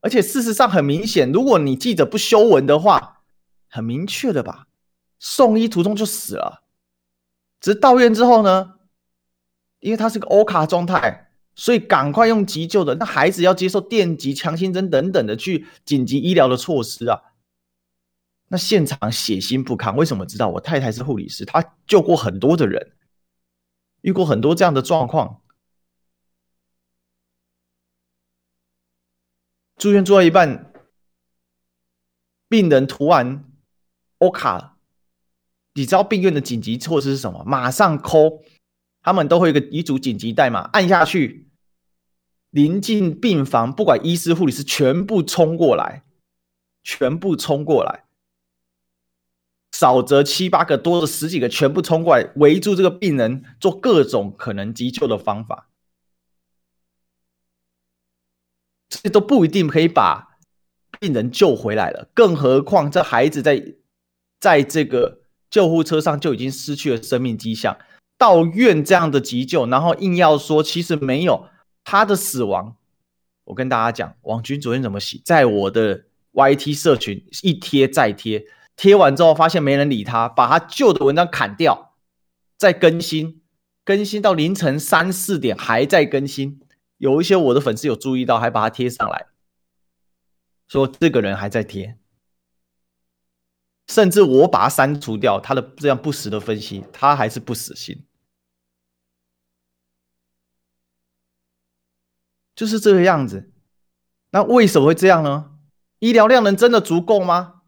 [0.01, 3.21] 而且事实上很明显，如果你记者不修文的话，
[3.69, 4.67] 很明确的吧，
[5.19, 6.63] 送医途中就死了。
[7.61, 8.73] 只是到院之后呢，
[9.79, 12.95] 因为他是个欧卡状态，所以赶快用急救的。
[12.95, 17.21] 那孩子要接受电击、强心针等等的去紧急医疗的措施啊。
[18.49, 20.49] 那现场血腥不堪，为什么知道？
[20.49, 22.91] 我太太是护理师，她救过很多的人。
[24.01, 25.41] 遇过很多这样的状况，
[29.77, 30.71] 住院住到一半，
[32.47, 33.51] 病人突然
[34.19, 34.77] O 卡了。
[35.73, 37.43] 你知道病院的紧急措施是什么？
[37.45, 38.43] 马上抠
[39.05, 41.47] 他们都会有一个一组紧急代码，按下去，
[42.49, 46.03] 临近病房，不管医师护理师全部冲过来，
[46.83, 48.05] 全部冲过来。
[49.71, 55.69] 少则七八个，多的十几个，全部冲过来围住这个病人，做各种可能急救的方法。
[58.89, 60.39] 这都不一定可以把
[60.99, 63.75] 病人救回来了，更何况这孩子在
[64.39, 67.77] 在这个救护车上就已经失去了生命迹象。
[68.25, 71.47] 到院这样的急救，然后硬要说其实没有
[71.83, 72.75] 他的死亡。
[73.43, 75.21] 我跟大家讲，王军昨天怎么洗？
[75.23, 78.47] 在我的 YT 社群一贴再贴。
[78.75, 81.93] 贴完之后，发现没人理他，把他旧的文章砍掉，
[82.57, 83.43] 再更新，
[83.83, 86.59] 更新到凌晨三四点还在更新。
[86.97, 89.27] 有一些我的粉丝有注意到，还把他贴上来，
[90.67, 91.95] 说这个人还在贴，
[93.87, 98.03] 甚至我把他删除掉，他的这样不实的分析，他还是不死心，
[102.55, 103.51] 就是这个样子。
[104.31, 105.51] 那为什么会这样呢？
[105.99, 107.61] 医疗量能真的足够吗？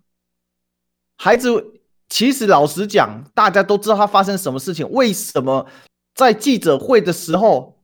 [1.15, 4.89] 孩子，其实老实讲，大家都知道他发生什么事情。
[4.91, 5.67] 为什么
[6.13, 7.83] 在记者会的时候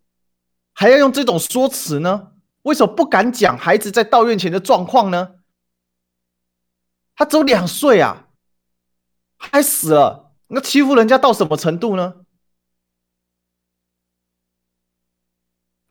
[0.74, 2.34] 还要用这种说辞呢？
[2.64, 5.36] 为什么不敢讲孩子在到院前的状况呢？
[7.16, 8.28] 他只有两岁啊，
[9.38, 12.23] 还死了，那欺负人家到什么程度呢？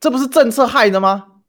[0.03, 1.43] 这不是政策害的吗？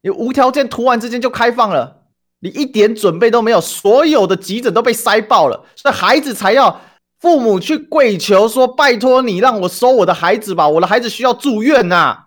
[0.00, 2.08] 你无条件突然之间就开放了。
[2.40, 6.80] 你一点准备都没有，所有的急诊都被塞爆了，所以孩子才要
[7.20, 12.26] 父母去跪求说：“拜托你让我收我的孩子吧，我的孩子需要住院呐。”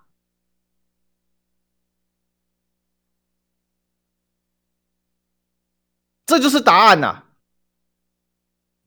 [6.26, 7.26] 这就是答案呐。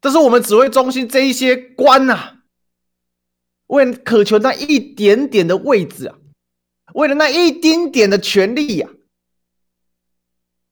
[0.00, 2.38] 这是我们指挥中心这一些官呐，
[3.72, 6.18] 为了渴求那一点点的位置啊，
[6.92, 8.88] 为了那一丁点的权利呀。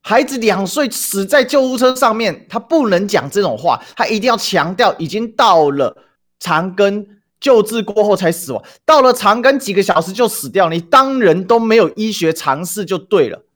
[0.03, 5.97] 孩子两岁死在救护车上面，他不能讲这种话，他一定要强调已经到了
[6.39, 7.07] 长庚
[7.39, 13.47] 救治过后才死亡，到了长庚几个小时就死掉，你当人都没有医学常识就对了。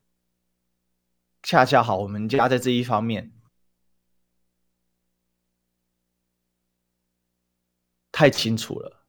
[1.42, 3.30] 恰恰好，我们家在这一方面
[8.10, 9.03] 太清楚了，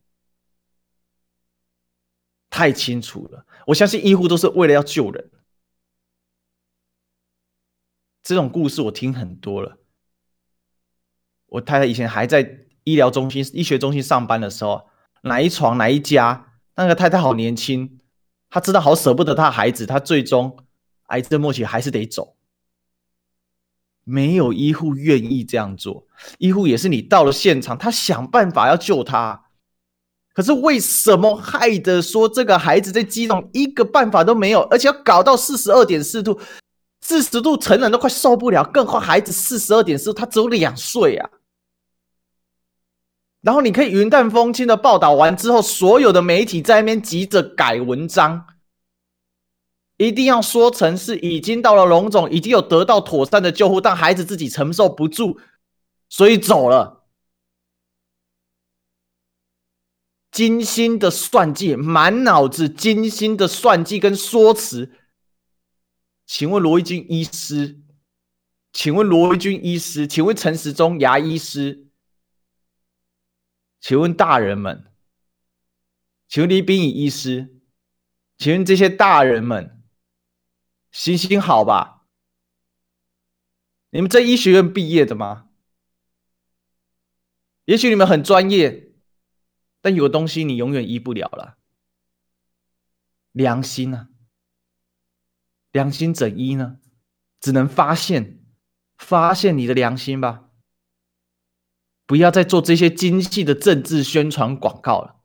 [2.55, 3.45] 太清楚了。
[3.67, 5.29] 我相信医护都是为了要救人。
[8.23, 9.77] 这种故事我听很多了。
[11.47, 14.87] 我太太以前还在医疗中心、医学中心上班的时候，
[15.23, 17.99] 哪一床哪一家，那个太太好年轻，
[18.49, 20.57] 她知道好舍不得她孩子，她最终
[21.07, 22.37] 癌症末期还是得走。
[24.05, 29.44] 没有医护愿意这样做，医护也是你到了现场，他想办法要救他，
[30.35, 36.39] 可是为什么害得说这个孩子在激动，一个办法都没有，而且要搞到四十二点四度。
[37.01, 41.29] 四十度，成人都快受不了，更何况孩子四十二点四，他只有两岁啊。
[43.41, 48.47] 然后你可以云淡风轻的报道完之后，所有的媒体在那边急着改文章，
[49.97, 55.37] 一定要说成是已经到了龙总，已经有得到妥善的救护，但孩子自己承受不住，
[56.09, 56.94] 所以走了。
[60.35, 64.91] 精心的算计，满脑子精心的算计跟说辞。
[66.25, 67.79] 请问罗一军医师，
[68.73, 71.87] 请问罗一军医师，请问陈时中牙医师，
[73.79, 74.91] 请问大人们，
[76.27, 77.61] 请问李秉颖医师，
[78.37, 79.81] 请问这些大人们，
[80.91, 82.07] 行行好吧？
[83.91, 85.47] 你们这医学院毕业的吗？
[87.63, 88.84] 也许你们很专业。
[89.85, 91.57] 但有东西你永远医不了了，
[93.31, 94.09] 良心呢、啊？
[95.71, 96.77] 良心怎医呢？
[97.39, 98.39] 只能发现，
[98.97, 100.45] 发现你的良心吧。
[102.07, 105.17] 不要再做这些精细的政治宣传广告了。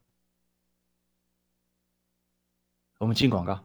[2.99, 3.65] 我们进广告。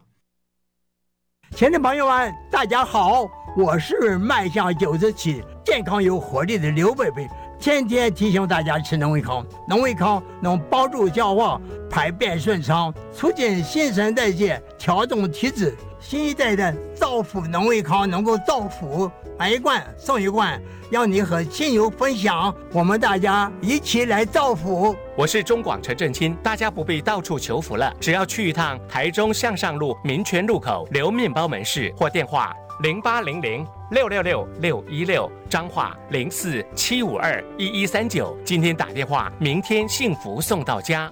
[1.50, 7.45] 亲爱的朋友们，大家好，我是迈向九十七、健康有活力的刘伯伯。
[7.58, 15.74] 天天提醒大家吃农威康，农威康能帮助消化、排便顺畅，促进新陈代谢，调动体质。
[15.98, 22.54] 新一代的造福农威康能够造福，买一罐送一罐，让你和亲友分享。
[22.72, 24.94] 我们大家一起来造福。
[25.16, 32.54] 我是中广陈正清，大家不必到处求福了，只要去一趟台中向上路民权路口刘面包门市或电话。
[32.82, 38.36] 零八零零六六六六一六，彰化零四七五二一一三九。
[38.44, 41.08] 今天打电话，明天幸福送到家。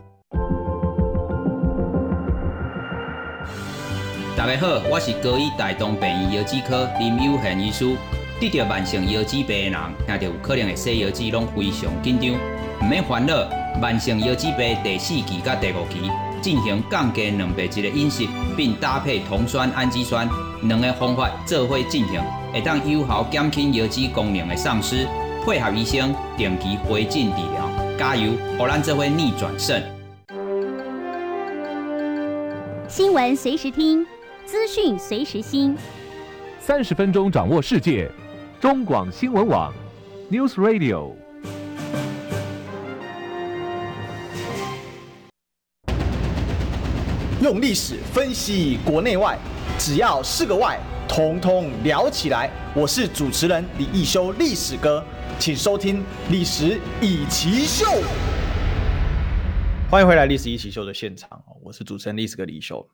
[4.36, 7.96] 大家好，我是高医大东病院腰子科林友贤医师。
[8.40, 12.32] 得着慢性腰子病的人，听到有可能会洗腰子，拢非常紧张，
[12.80, 13.36] 唔免烦恼。
[13.80, 16.10] 慢性腰子病第四期甲第五期
[16.42, 20.28] 进行降低蛋白质的饮食，并搭配酮酸氨基酸。
[20.62, 22.20] 两个方法做伙进行，
[22.54, 25.08] 会当有效减轻腰子功能的丧失。
[25.44, 29.82] 配合医生定期回诊治疗，加油，让咱做伙逆转胜。
[32.88, 34.06] 新闻随时听，
[34.46, 35.76] 资讯随时新。
[36.60, 38.08] 三十分钟掌握世界，
[38.60, 39.72] 中广新闻网
[40.30, 41.10] ，News Radio。
[47.42, 49.36] 用历史分析国内外。
[49.76, 52.50] 只要是个“外”，统统聊起来。
[52.74, 55.04] 我是主持人李易修，历史哥，
[55.38, 57.86] 请收听《历史易起秀》。
[59.90, 62.86] 欢迎回来，《历史易起秀》的现场，我是主持人历史哥李修。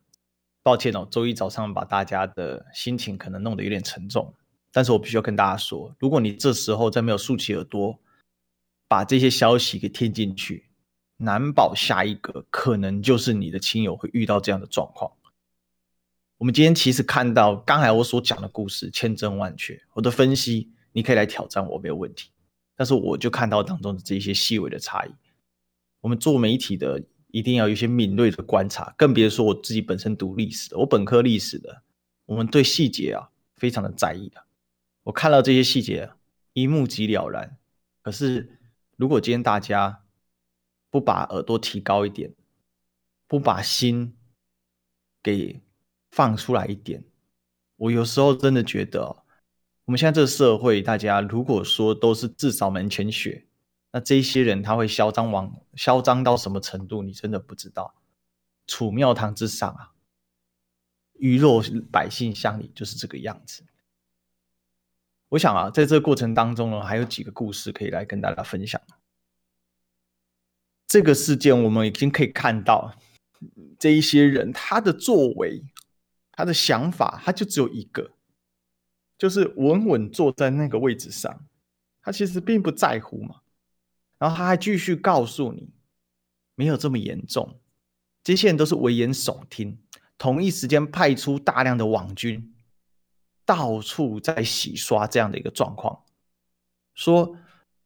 [0.63, 4.35] 抱歉哦，周一早上把大家的心情可能弄得有点沉重，
[4.73, 7.99] 但是我必须要跟大家说，如果你这时候再没有竖起耳朵，
[8.87, 10.69] 把这些消息给听进去，
[11.17, 15.11] 难保下一个可能就是你的亲友会遇到这样的状况。
[16.41, 22.31] 我们今天其实看到刚才我所讲的故事千真万确，我的分析你可以来挑战我没有问题，
[22.75, 25.11] 但是我就看到当中的这些细微的差异。
[26.01, 31.83] 我们做媒体的一定要有一些敏锐的观察，更别说我自己本身读历史的，我本科历史的，
[32.25, 34.43] 我们对细节啊非常的在意的。
[35.03, 36.11] 我看到这些细节，
[36.55, 37.59] 一目即了然。
[38.01, 38.59] 可是
[38.97, 40.05] 如果今天大家
[40.89, 42.33] 不把耳朵提高一点，
[43.29, 44.17] 不把心
[45.23, 45.61] 给
[46.11, 47.05] 放出来一点，
[47.77, 49.05] 我有时候真的觉得，
[49.85, 53.47] 我们现在这个社会，大家如果说都是自扫门前雪，
[53.93, 57.03] 那这些人他会嚣张往嚣张到什么程度？
[57.03, 57.95] 你真的不知道。
[58.67, 59.93] 处庙堂之上啊，
[61.15, 63.65] 鱼肉百姓乡里就是这个样子。
[65.29, 68.81] 我想啊，在这个过程当中呢，还有几个故事可以来跟大家分享。
[70.87, 72.95] 这个事件我们已经可以看到，
[73.79, 75.65] 这一些人他的作为。
[76.41, 78.11] 他的想法，他就只有一个，
[79.19, 81.45] 就是稳稳坐在那个位置上，
[82.03, 83.37] 他其实并不在乎嘛。
[84.19, 85.71] 然后他还继续告诉你，
[86.55, 87.59] 没有这么严重。
[88.25, 89.79] 这些人都是危言耸听，
[90.19, 92.55] 同一时间派出大量的网军，
[93.45, 96.05] 到处在洗刷这样的一个状况，
[96.95, 97.37] 说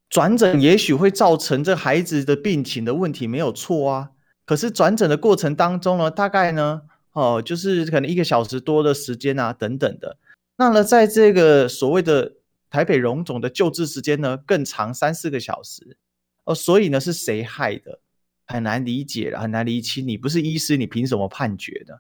[0.09, 4.13] 转诊也许会造成这孩子的病情的问题，没有错啊。
[4.45, 6.83] 可是转诊的过程当中呢，大概呢？
[7.15, 10.19] 哦，就是可能一个小时多的时间啊，等等的。
[10.57, 12.35] 那么，在这个所谓的
[12.71, 15.97] 台北荣总的救治时间呢，更长三四个小时。
[16.45, 17.99] 哦，所以呢，是谁害的？
[18.47, 20.07] 很难理解了，很难理清。
[20.07, 21.99] 你不是医师，你凭什么判决的？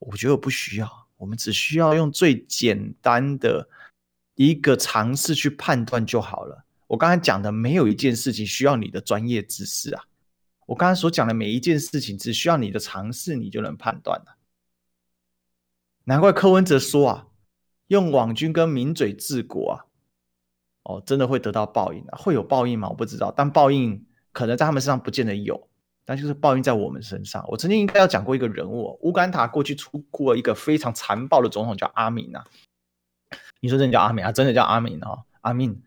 [0.00, 3.68] 我觉得不需要，我们只需要用最简单的
[4.34, 6.64] 一个尝试去判断就好了。
[6.86, 10.04] 我刚才讲的没有一件事情需要你的专业知识啊。
[10.66, 14.35] 我刚才所讲的每一件事情，只需要你的尝试，你就能判断了。
[16.08, 17.26] 难怪柯文哲说啊，
[17.88, 19.84] 用网军跟名嘴治国啊，
[20.84, 22.16] 哦，真的会得到报应啊？
[22.16, 22.88] 会有报应吗？
[22.88, 25.68] 我不知道，但报应可能在他们身上不见得有，
[26.04, 27.44] 但就是报应在我们身上。
[27.48, 32.46] 我曾经应该要讲过一个人物，乌干达过去出过一个非常残暴的总统，叫阿敏啊。
[33.58, 34.30] 你说真的叫阿敏啊？
[34.30, 35.82] 真的叫阿敏哦，阿敏，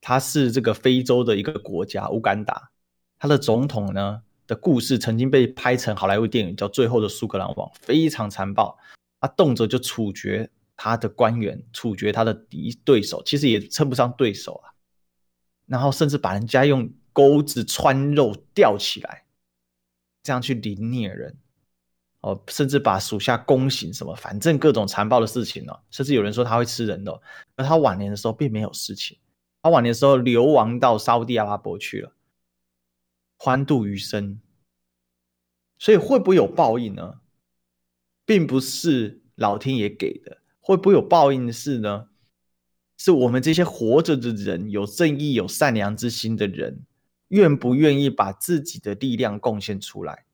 [0.00, 2.70] 他是这个非洲的一个国家乌干达，
[3.18, 8.78] 他的总统呢的故事曾经被拍成好莱坞电影，叫《最后的苏格兰王》，非常残暴。
[9.20, 14.74] 他动辄就处决他的官员，处决他的敌对手，其实也称不上对手啊。
[15.66, 19.24] 然后甚至把人家用钩子穿肉吊起来，
[20.22, 21.36] 这样去凌虐人。
[22.20, 25.80] 哦，甚至把属下宫刑什么，反正各种残暴的事情哦。
[25.88, 27.22] 甚至有人说他会吃人的，
[27.54, 29.16] 而他晚年的时候并没有事情。
[29.62, 32.12] 他晚年的时候流亡到沙乌地阿拉伯去了，
[33.36, 34.40] 欢度余生。
[35.78, 37.20] 所以会不会有报应呢？
[38.28, 42.08] 并不是老天爷给的，会不会有报应的事呢？
[42.98, 46.84] 是我们这些活着的人，有正义、有善良之心的人，
[47.28, 50.26] 愿不愿意把自己的力量贡献出来，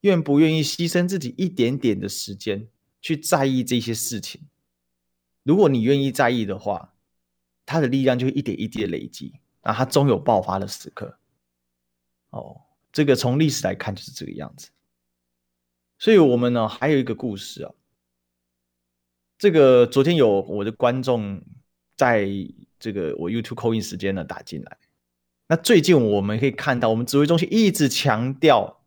[0.00, 2.66] 愿不愿意牺牲自己一点点的时间
[3.02, 4.40] 去在意这些事情？
[5.42, 6.94] 如果你愿意在意的话，
[7.66, 11.18] 他的力量就会一点一滴的累积，那他终有爆发的时刻。
[12.30, 14.70] 哦，这个从历史来看就是这个样子。
[16.02, 17.70] 所以，我们呢还有一个故事啊。
[19.38, 21.40] 这个昨天有我的观众
[21.96, 22.28] 在
[22.80, 24.78] 这个我 YouTube call in 时间呢打进来。
[25.46, 28.80] 那最近我们可以看到，我们指挥中心一直强调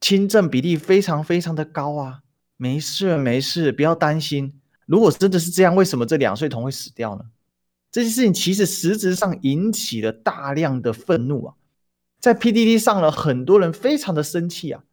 [0.00, 2.22] 轻症比例非常非常的高啊，
[2.56, 4.58] 没事没事，不要担心。
[4.86, 7.26] 如果真的是这样，为什么这两岁童会死掉呢？
[7.92, 11.54] 这件事情其实实质上引起了大量的愤怒啊，
[12.18, 14.84] 在 PDD 上了很多人非常的生气啊。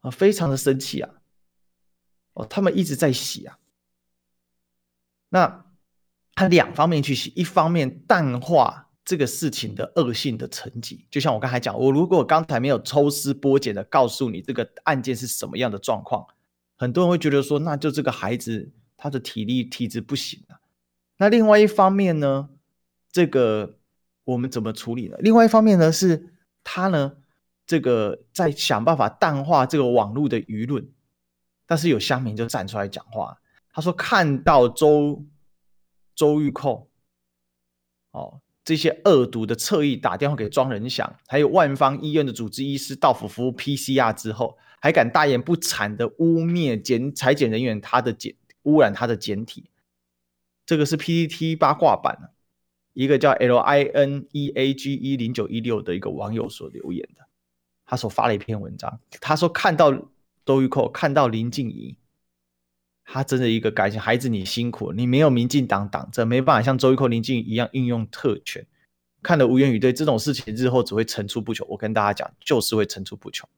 [0.00, 1.10] 啊，非常的生气啊！
[2.32, 3.58] 哦，他们一直在洗啊。
[5.28, 5.66] 那
[6.34, 11.06] 他两方面去洗，一方面淡化这个事情的恶性的层级。
[11.10, 16.26] 就像我刚才讲，我如果刚才没有抽丝剥茧的告诉你这个案件是什么样的状况，
[16.76, 20.60] 很多人会觉得说，那就这个孩子他的体力体质不行啊。
[21.18, 22.48] 那另外一方面呢，
[23.12, 23.76] 这个
[24.24, 25.16] 我们怎么处理呢？
[25.20, 26.32] 另外一方面呢，是
[26.64, 27.18] 他呢。
[27.70, 30.88] 这个在想办法淡化这个网络的舆论，
[31.66, 33.40] 但是有乡民就站出来讲话，
[33.72, 35.24] 他说看到周
[36.16, 36.88] 周玉蔻
[38.10, 49.70] 哦这些恶毒的侧翼打电话给庄人祥，还有万方医院的主治医师到府服务 PCR 之后，还敢大言不惭的污蔑检裁检人员他的检污染他的检体，
[50.66, 52.32] 这个是 PTT 八卦版
[52.94, 57.29] 一个叫 L I N E A G E 零九一六的一个网友所留言的。
[57.90, 59.90] 他所发了一篇文章，他说看到
[60.46, 61.96] 周玉蔻，看到林静怡，
[63.04, 68.64] 他真的一个感谢孩子，你辛苦，你没有民进党挡着，没办法像周玉蔻、林静怡一样运用特权，
[69.24, 69.92] 看得无言以对。
[69.92, 71.66] 这种事情日后只会层出不穷。
[71.68, 73.48] 我跟大家讲，就是会层出不穷。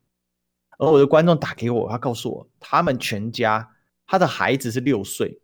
[0.79, 3.69] 而我的观众打给我，他告诉我，他们全家，
[4.07, 5.43] 他的孩子是六岁，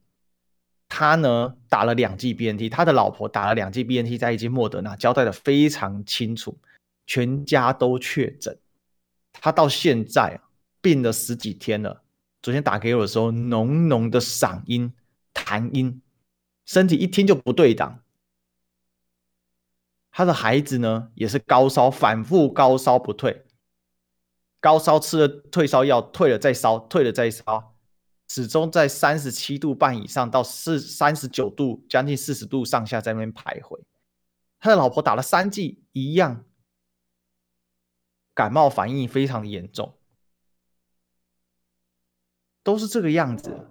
[0.89, 6.57] 他呢打了两剂 BNT，他的老婆打了两剂 BNT，在一剂莫德纳，交代的非常清楚，
[7.07, 8.59] 全家都确诊。
[9.41, 10.41] 他到现在
[10.81, 12.03] 病了十几天了。
[12.41, 14.93] 昨天打给我的时候，浓浓的嗓音、
[15.35, 16.01] 痰音，
[16.65, 18.03] 身体一听就不对档。
[20.11, 23.45] 他的孩子呢，也是高烧，反复高烧不退，
[24.61, 27.77] 高烧吃了退烧药，退了再烧，退了再烧，
[28.29, 33.81] 始终在三十七度半以上到四三十九度，将近四十度上下在那边徘徊。
[34.61, 36.45] 他的老婆打了三剂，一样。
[38.39, 39.95] 感冒反应非常的严重，
[42.63, 43.67] 都是这个样子，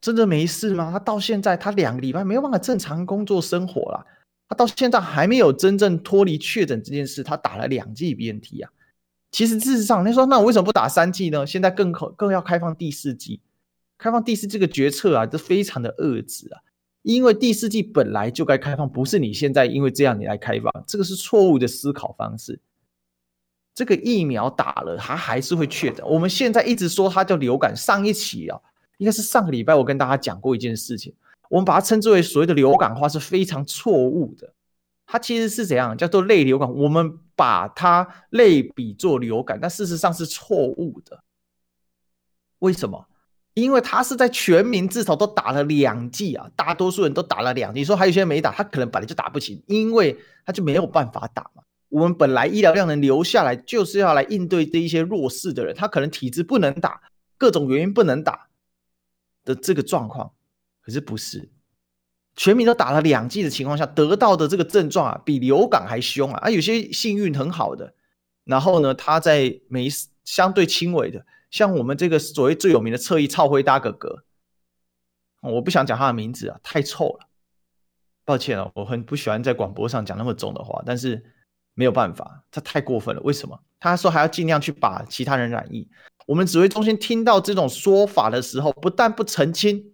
[0.00, 0.90] 真的没事吗？
[0.90, 4.06] 他到现在，他两个礼拜没有办法正常工作生活了，
[4.48, 8.72] 他到现在还没有真正脱离确诊这件事，他打了两剂 BNT 啊。
[9.32, 11.46] 其实事实上，你说那我为什么不打三剂呢？
[11.46, 13.42] 现在更可更要开放第四剂，
[13.98, 16.62] 开放第四这个决策啊，这非常的恶质啊，
[17.02, 22.58] 因为第四剂本来就该开放，不是你现在因为这样你来开放，这个是错误的思考方式。
[23.78, 26.04] 这个疫苗打了，它还是会确诊。
[26.04, 28.58] 我们现在一直说它叫流感，上一期啊，
[28.96, 31.14] 应该是上个礼拜我跟大家讲过一件事情，
[31.48, 34.52] 我们把它称之为所谓的流感化是非常错误的。
[35.06, 36.68] 它其实是怎样叫做类流感？
[36.74, 41.22] 我们把它类比作流感，但事实上是错误的。
[42.58, 43.06] 为什么？
[43.54, 47.78] 因为它是在全民至少都打了两剂啊，大多数人都打了两剂。
[47.78, 51.62] 你说还有些人没打，他可能本来就打不起，因为他就没有办法打嘛。
[51.88, 57.00] 我们本来医疗量能留下来，就是要来应对这一些弱势的人，他可能体质不能打，
[57.36, 58.48] 各种原因不能打，
[59.44, 60.32] 的这个状况，
[60.82, 61.50] 可是不是，
[62.36, 66.38] 全民都打了两剂的情况下，得到的这个症状啊，比流感还凶啊！
[66.42, 67.94] 啊，有些幸运很好的，
[68.44, 69.88] 然后呢，他在没
[70.24, 74.24] 相对轻微的，像我们这个所谓最有名的侧翼超辉大哥哥，
[75.40, 77.26] 我不想讲他的名字啊，太臭了，
[78.26, 81.24] 抱歉啊，我很不喜欢在广播上讲那么重的话，但是
[81.78, 83.22] 没有办法，他太过分了。
[83.22, 83.56] 为什么？
[83.78, 85.88] 他说还要尽量去把其他人染疫。
[86.26, 89.92] 我们指挥中心听到这种说法的时候，不但不澄清，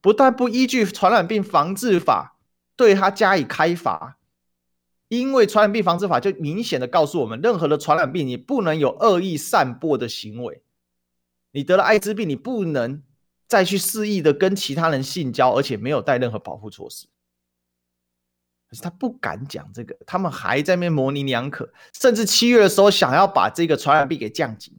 [0.00, 2.38] 不但不依据传染病防治法
[2.76, 4.18] 对他加以开罚，
[5.08, 10.62] 因为传染病防治法就明显的告诉我们，任何的传染病你不能有恶意散播的行为。
[11.50, 13.02] 你得了艾滋病，你不能
[13.48, 17.08] 再去肆意的跟其他人性交，而且没有带任何保护措施。
[18.72, 24.78] 可是他不敢讲这个，他们还在那模棱两可，甚至七月的时候想要把这个传染病给降级。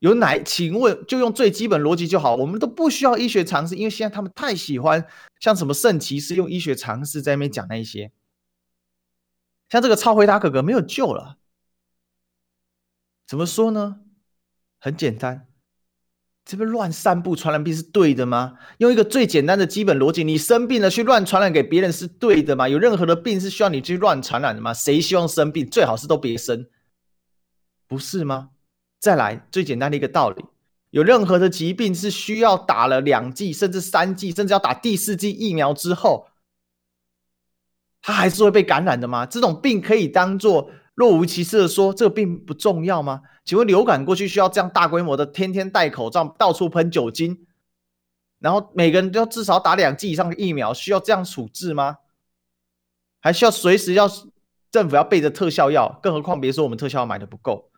[0.00, 0.38] 有哪？
[0.40, 5.06] 请问，就用最基本逻辑就好，我们都不需要医学常识，因为现在他们太喜欢
[5.40, 8.12] 像什么圣骑士用医学常识在那边讲那一些，
[9.70, 11.38] 像这个超回答哥哥没有救了。
[13.26, 14.02] 怎么说呢？
[14.78, 15.47] 很简单，
[16.48, 18.54] 这不乱散布传染病是对的吗？
[18.78, 22.66] 用一个最简单的基本逻辑，你生病了去乱传染给别人是对的吗？
[22.66, 24.72] 有任何的病是需要你去乱传染的吗？
[24.72, 25.68] 谁希望生病？
[25.68, 26.66] 最好是都别生，
[27.86, 28.48] 不是吗？
[28.98, 30.42] 再来最简单的一个道理，
[30.88, 36.28] 有任何的疾病是需要打了两剂甚至三剂，甚至要打第四剂疫苗之后，
[38.00, 39.26] 他还是会被感染的吗？
[39.26, 43.22] 这种病可以当做若无其事的说这个病不重要吗？
[43.44, 47.46] 请问流感过去需要这样大规模的天天戴口罩、到处喷酒精，
[48.40, 51.98] 然后每个人都要至少打两剂以上的疫苗，需要这样处置吗？
[53.20, 54.10] 还需要随时要
[54.72, 56.00] 政府要备着特效药？
[56.02, 57.70] 更何况别说我们特效药买的不够。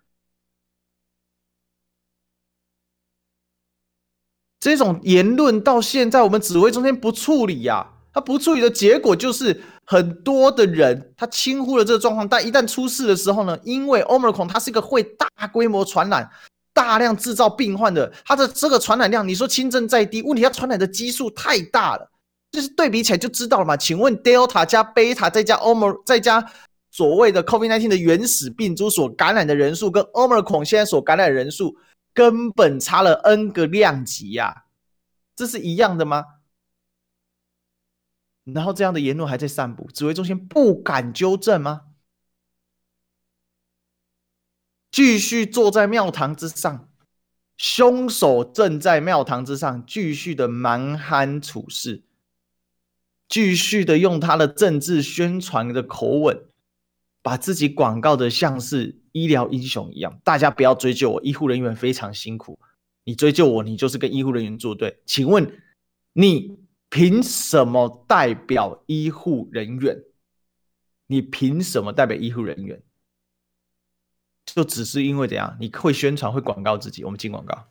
[4.59, 16.29] 这种言论到现在，我们指挥中心不处理呀、不处理的结果就是很多的人他轻忽了这个状况，但一旦出事的时候呢，因为 Omicron 它是一个会大规模传染、
[16.73, 22.11] 大量制造病患的，它的这个传染量，你说轻症再低，问题它传染的基数太大了，
[22.53, 23.77] 就是对比起来就知道了嘛。
[23.77, 26.45] 请问 Delta 加 Beta 再加 Omicron 再加
[26.91, 31.77] 所谓的 COVID-19 的原始病株所感染的人数，跟 Omicron 现在所感染的人数。
[32.13, 34.67] 根本差了 N 个量级呀、啊，
[35.37, 36.25] 这是一样的吗？
[38.55, 41.83] 然后这样的言论还在散布，指挥中心不敢纠正吗？
[44.91, 46.89] 继续坐在庙堂之上，
[47.57, 52.03] 凶手正在庙堂之上，继续的蛮横处事，
[53.29, 56.43] 继续的用他的政治宣传的口吻，
[57.23, 58.99] 把自己广告的像是。
[59.13, 62.61] 医疗英雄一样，大家不要追究我，医护人员非常辛苦。
[63.03, 65.01] 你追究我，你就是跟医护人员作对。
[65.05, 65.53] 请问
[66.13, 66.60] 你
[66.91, 69.97] 凭什么代表医护人员？
[71.07, 72.83] 你凭什么代表医护人员？
[74.45, 75.57] 就只是因为怎样？
[75.61, 77.05] 你会宣传，会广告自己。
[77.05, 77.69] 我们进广告。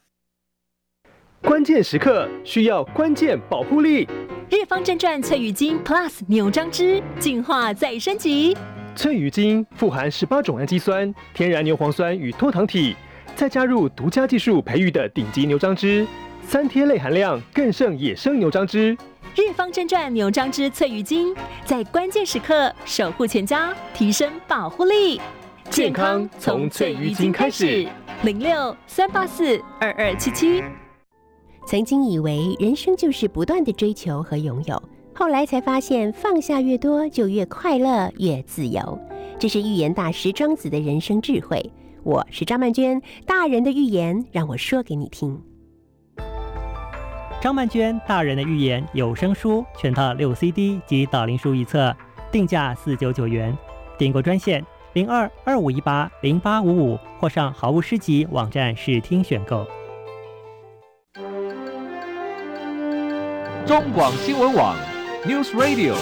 [1.41, 4.07] 关键时刻需要关键保护力。
[4.49, 8.55] 日方正传翠羽精 Plus 牛樟汁进化再升级。
[8.95, 12.95] 翠羽精富含十八种氨基酸、天然牛磺酸与脱糖体，
[13.35, 16.07] 再加入独家技术培育的顶级牛樟芝，
[16.51, 18.97] 三萜类含量更胜野生牛樟芝。
[19.35, 21.31] 日方正传牛樟芝翠鱼精，
[21.63, 25.21] 在关键时刻守护全家，提升保护力。
[25.69, 27.87] 健康从翠鱼精开始。
[28.23, 30.63] 零六三八四二二七七。
[31.67, 34.81] 曾经以为人生就是不断的追求和拥有。
[35.13, 38.99] 后来才发现，放下越多，就越快乐，越自由。
[39.37, 41.63] 这是预言大师庄子的人生智慧。
[42.01, 45.39] 我是张曼娟，大人的预言让我说给你听。
[47.41, 51.95] 张曼娟大人的预言有声书全套六 CD 及导灵书一册，
[52.29, 53.57] 定价四九九元。
[53.97, 54.61] 订购专线
[54.91, 59.65] 零二二五一八零八五五，或上好物诗集网站试听选购。
[63.65, 64.75] 中广新闻网。
[65.25, 65.95] News Radio，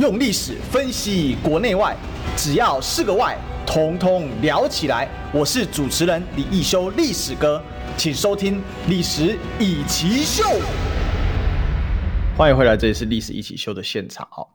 [0.00, 1.96] 用历史分析国内外，
[2.36, 3.36] 只要是个“外”，
[3.66, 5.08] 统统聊起来。
[5.34, 7.60] 我是主持人李易修，历史哥，
[7.96, 8.58] 请收听
[8.88, 10.44] 《历史易起秀》。
[12.38, 14.26] 欢迎回来，这里是《历史一起秀》的现场。
[14.30, 14.46] 哈，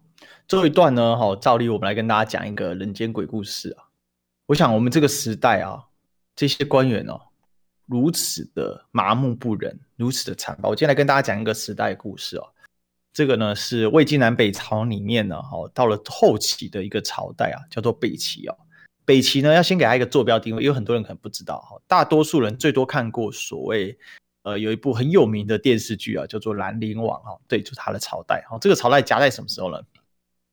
[0.47, 3.83] 最后一段呢，哈，照例我们来跟大家讲一个人间鬼故事啊。
[4.47, 5.83] 我想，我们这个时代啊，
[6.35, 7.19] 这些官员哦。
[7.87, 10.69] 如此的麻木不仁，如此的残暴。
[10.69, 12.47] 我今天来跟大家讲一个时代故事哦。
[13.13, 18.57] 这个呢是魏晋南北朝里面呢，哈，到了后期的一个朝代啊，叫做北齐哦。
[19.11, 23.97] 北齐呢，要先给他一个坐标定位，因为很多人可能不知道哈，大多数人最多看过所谓
[24.43, 28.57] 呃有一部很有名的电视剧啊，叫做《兰陵王》哈，对，就是他的朝代哈。
[28.61, 29.77] 这个朝代夹在什么时候呢？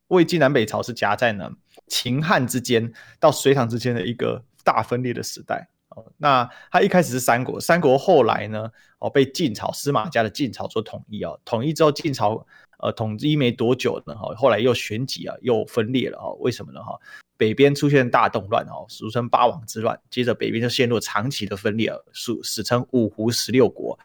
[0.08, 1.48] 魏晋南北朝是夹在呢
[1.86, 5.68] 秦汉之间到隋唐之间的一个大分裂的时代。
[6.16, 12.44] 那他一开始是三国，三国后来呢，哦，被晋朝司马家的晋朝所统一哦，统一之后晋朝
[12.78, 16.98] 呃统一没多久呢，哈，后来又旋即啊又分裂了哈，为什么呢哈？
[17.36, 23.98] 北边出现大动乱哈，俗称八王之乱，接着北边就陷入长期的分裂，史史称五胡十六国。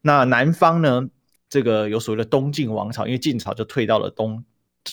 [0.00, 1.08] 那南方呢，
[1.48, 4.44] 这个有所谓的东晋王朝，因为晋朝就退到了东。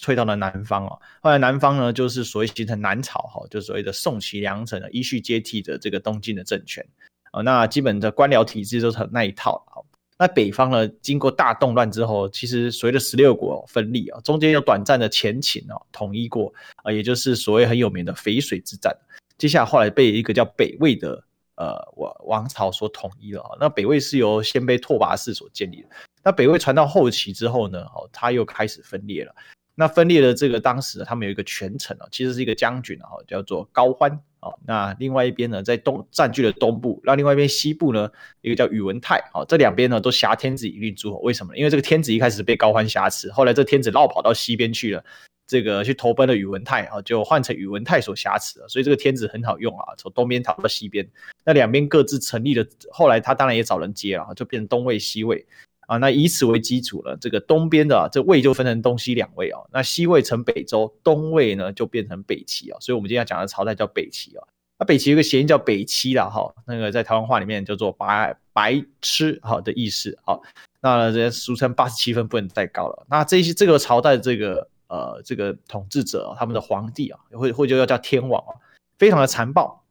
[0.02, 6.86] 退到了南方啊，后来南方呢，就是所谓形成南朝哈，就所谓的宋齐梁陈依序接替的这个东晋的政权
[7.32, 7.42] 啊。
[7.42, 9.87] 那基本的官僚体制都是那一套。
[10.20, 18.96] 那北方呢，经过大动乱之后，其实随着十六国分立啊，中间有短暂的前秦哦统一过啊，也就是所谓很有名的淝水之战。
[19.38, 21.24] 接下来后来被一个叫北魏的
[21.56, 23.50] 呃王王朝所统一了啊。
[23.60, 25.90] 那北魏是由鲜卑拓跋氏所建立的。
[26.24, 29.36] 那北魏传到后期之后呢，哦，他又开始分裂了。
[29.76, 34.56] 那分裂的这个当时他们有一个权臣啊，其实是一个将军啊，叫做高欢啊。
[34.66, 38.10] 那另外一边呢，在东占据了东部，那另外一边西部呢，
[38.42, 39.44] 一个叫宇文泰啊。
[39.48, 41.20] 这两边呢都挟天子以令诸侯。
[41.20, 41.56] 为什么？
[41.56, 45.04] 因为这个天子一开始被高欢挟持，后来这天子绕跑到西边去了，
[45.48, 48.68] 这个去投奔了宇文泰啊，就换成宇文泰所挟持了。
[48.68, 51.08] 所以这个天子很好用啊，从东边逃到西边。
[51.46, 55.46] 那两边各自成立了，后来他当然也找人接了，就变成东魏、西魏。
[55.88, 59.66] 啊，那以此为基础了，这个东边的、啊、这魏就分成东西两魏哦。
[59.72, 62.78] 那西魏成北周，东魏呢就变成北齐哦。
[62.80, 64.46] 所以，我们今天要讲的朝代叫北齐啊。
[64.78, 70.16] 那北齐有个谐音叫北七了哈，那个在台湾话里面叫做白白痴哈的意思。
[70.24, 70.42] 好，
[70.82, 73.08] 那这俗称八十七分不能再高了。
[73.10, 78.54] 那这些这个朝代的这个呃这个统治者、啊，他们的皇帝啊，或或者要叫天王啊，
[79.00, 79.82] 非常的残暴。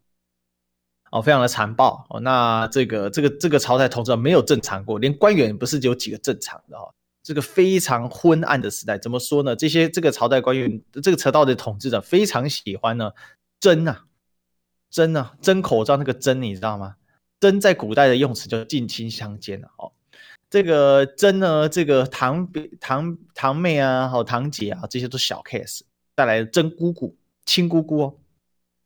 [1.11, 2.21] 哦，非常的残暴哦。
[2.21, 6.93] 那这个这个这个朝代统治没有正常过，连官员不是有几个正常的哦。
[7.23, 9.57] 这个非常昏暗的时代，怎么说呢？
[9.57, 13.11] 这些这个朝代官员，这个朝代的统治者非常喜欢呢
[13.59, 14.05] 争啊
[14.91, 16.95] 争啊争口罩那个争，你知道吗？
[17.41, 19.91] 争在古代的用词叫近亲相奸哦。
[20.49, 22.49] 这个争呢，这个堂
[22.81, 25.81] 堂堂妹啊，好堂姐啊，这些都小 case。
[26.15, 28.15] 再来争姑姑亲姑姑哦，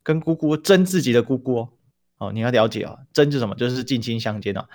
[0.02, 1.68] 跟姑姑争自己的姑姑哦。
[2.20, 3.54] 哦，你要了解啊，争是什么？
[3.56, 4.68] 就是近亲相奸啊，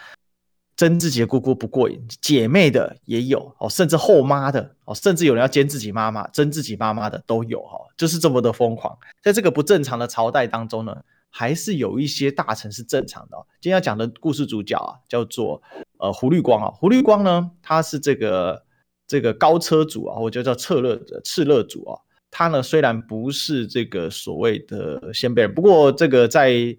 [0.76, 8.98] 争自己的姑姑不过瘾，姐妹的也有哦，甚至后妈的哦，甚至有人要奸自己妈妈，争自己妈妈的都有哈，就是这么的疯狂。
[9.22, 10.98] 在这个不正常的朝代当中呢，
[11.30, 13.38] 还是有一些大臣是正常的。
[13.62, 15.62] 今天要讲的故事主角啊，叫做
[16.00, 18.66] 呃胡律光啊，胡律光呢，他是这个
[19.06, 26.76] 这个高车主啊，我就叫策勒敕勒主啊，他呢虽然不是这个所谓的鲜卑人，不过这个在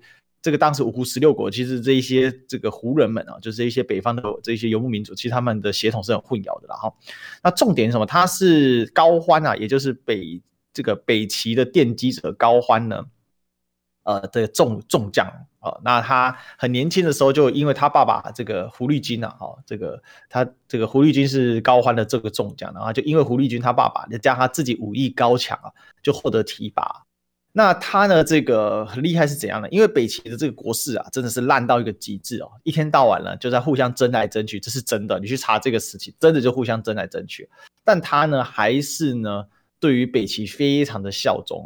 [0.47, 6.95] 这个当时五胡十六国，其实这一些这个胡人们啊，就是这一些北方的这些游牧民族，其实他们的血统是很混淆的啦哈。
[7.43, 8.07] 那重点是什么？
[8.07, 10.41] 他是高欢啊，也就是北
[10.73, 13.07] 这个北齐的奠基者高欢呢，
[14.05, 15.27] 呃的众众将
[15.59, 15.77] 啊。
[15.83, 25.73] 那他很年轻的时候，就因为他爸爸这个胡律金啊，哈，这个他这个胡律金是高欢的这个众将，然后就因为胡律金他爸爸，就加他自己武艺高强啊，
[26.05, 27.03] 就获得提拔。
[27.59, 28.23] 那他呢？
[28.23, 29.69] 这个很厉害是怎样呢？
[29.71, 35.19] 因为北齐的这个国势啊，真的是烂到一个极致哦，一天到晚呢就在互相争来争去，这是真的。
[35.19, 37.49] 你去查这个事情，真的就互相争来争去。
[37.83, 39.47] 但他呢，还是呢
[39.81, 41.65] 对于北齐非常的效忠。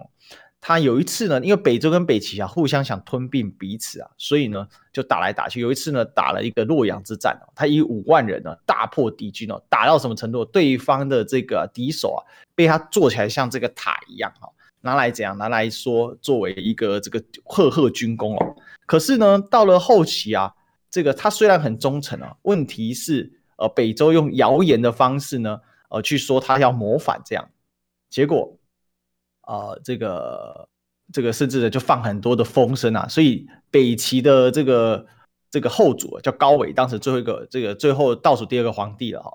[0.60, 5.60] 他有一次呢，因为北周跟北齐啊互相想吞并彼此啊，所以呢就打来打去。
[5.60, 10.44] 有一次呢，打了一个洛阳之战哦，他以五万人呢大破敌军哦，打到什么程度？
[10.44, 12.22] 对方的这个敌手啊，
[12.54, 14.48] 被他做起来像这个塔一样哈。
[14.82, 15.36] 拿来怎样？
[15.36, 18.56] 拿来说作为一个这个赫赫军功哦。
[18.86, 20.54] 可是呢，到了后期啊，
[20.90, 25.60] 这个他虽然很忠诚啊，问题是呃，北周用谣言的方式呢，
[25.90, 27.50] 呃，去说他要谋反这样，
[28.08, 28.56] 结果
[29.42, 30.68] 啊、呃，这个
[31.12, 35.06] 这个甚至呢就放很多的风声啊，所以北齐的这个
[35.50, 39.30] 这个后主叫高纬，当时最后一个这个最后倒数第二个皇帝了哈。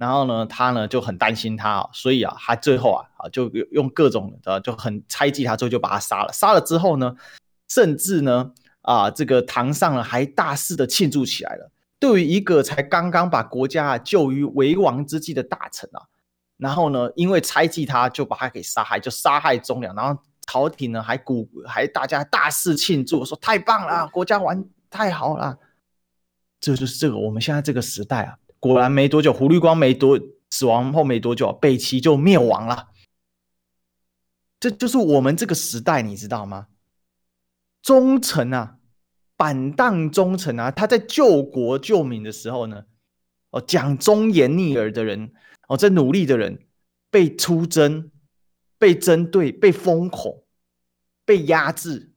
[0.00, 6.32] 然后呢，他呢就很担心他啊，所以啊，他最后啊啊就用各种的就很猜忌他，之后就把他杀了。
[6.32, 7.14] 杀了之后呢，
[7.68, 11.70] 甚至呢啊，这个堂上呢还大肆的庆祝起来了。
[11.98, 16.00] 对于一个才刚刚把国家救于危亡之际的大臣啊，
[16.56, 19.94] 然后呢，因为猜忌他，就把他给杀害，就杀害忠良。
[19.94, 25.58] 然后朝廷呢还鼓还大家大肆庆祝，说太棒了，国家玩太好了。
[26.58, 28.38] 这就是这个我们现在这个时代啊。
[28.60, 32.90] 果然没多久，胡律光没多死亡后没多久，北齐就灭亡了。
[34.60, 36.68] 这就是我们这个时代，你知道吗？
[37.82, 38.76] 忠臣啊，
[39.34, 42.84] 板荡忠臣啊，他在救国救民的时候呢，
[43.48, 45.32] 哦，讲忠言逆耳的人，
[45.66, 46.66] 哦，在努力的人
[47.10, 48.10] 被出征、
[48.78, 50.44] 被针对、被封口、
[51.24, 52.12] 被压制，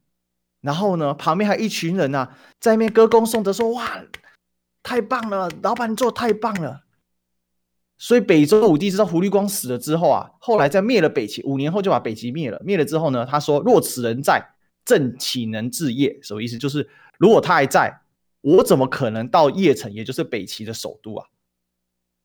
[0.59, 4.03] 然后呢，旁边还一群人啊，在那边歌功颂德说：“哇，
[4.83, 6.83] 太棒了，老板做太棒了。”
[7.97, 12.61] 所以北周武帝知道胡律光死了之后啊，后来在灭了北齐，五年后就把北齐灭了。
[12.65, 14.43] 灭了之后呢，他说：“若此人在，
[14.83, 16.57] 朕岂能治邺？”什么意思？
[16.57, 18.01] 就是如果他还在，
[18.41, 21.25] 我怎么可能到邺城，也就是北齐的首都啊？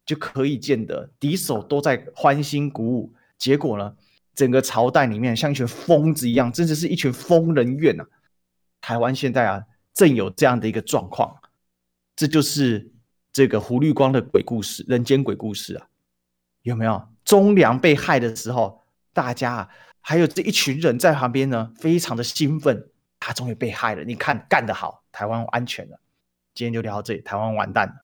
[0.04, 3.12] 就可以见得敌手都在欢欣鼓舞。
[3.36, 3.94] 结果呢，
[4.34, 8.06] 整个朝代里面像一群疯子一样，真的是一群疯人院啊！
[8.80, 9.62] 台湾现在啊，
[9.94, 11.36] 正有这样的一个状况，
[12.18, 12.90] 这就是。
[13.30, 15.86] 这个胡绿光的鬼故事，人间鬼故事啊，
[16.62, 17.08] 有没有？
[17.24, 19.68] 忠良被害的时候，大家啊，
[20.00, 22.88] 还有这一群人在旁边呢，非常的兴奋。
[23.20, 26.00] 他终于被害了，你看干得好，台湾安全了。
[26.52, 27.94] 今天就聊到这里，台湾完蛋了。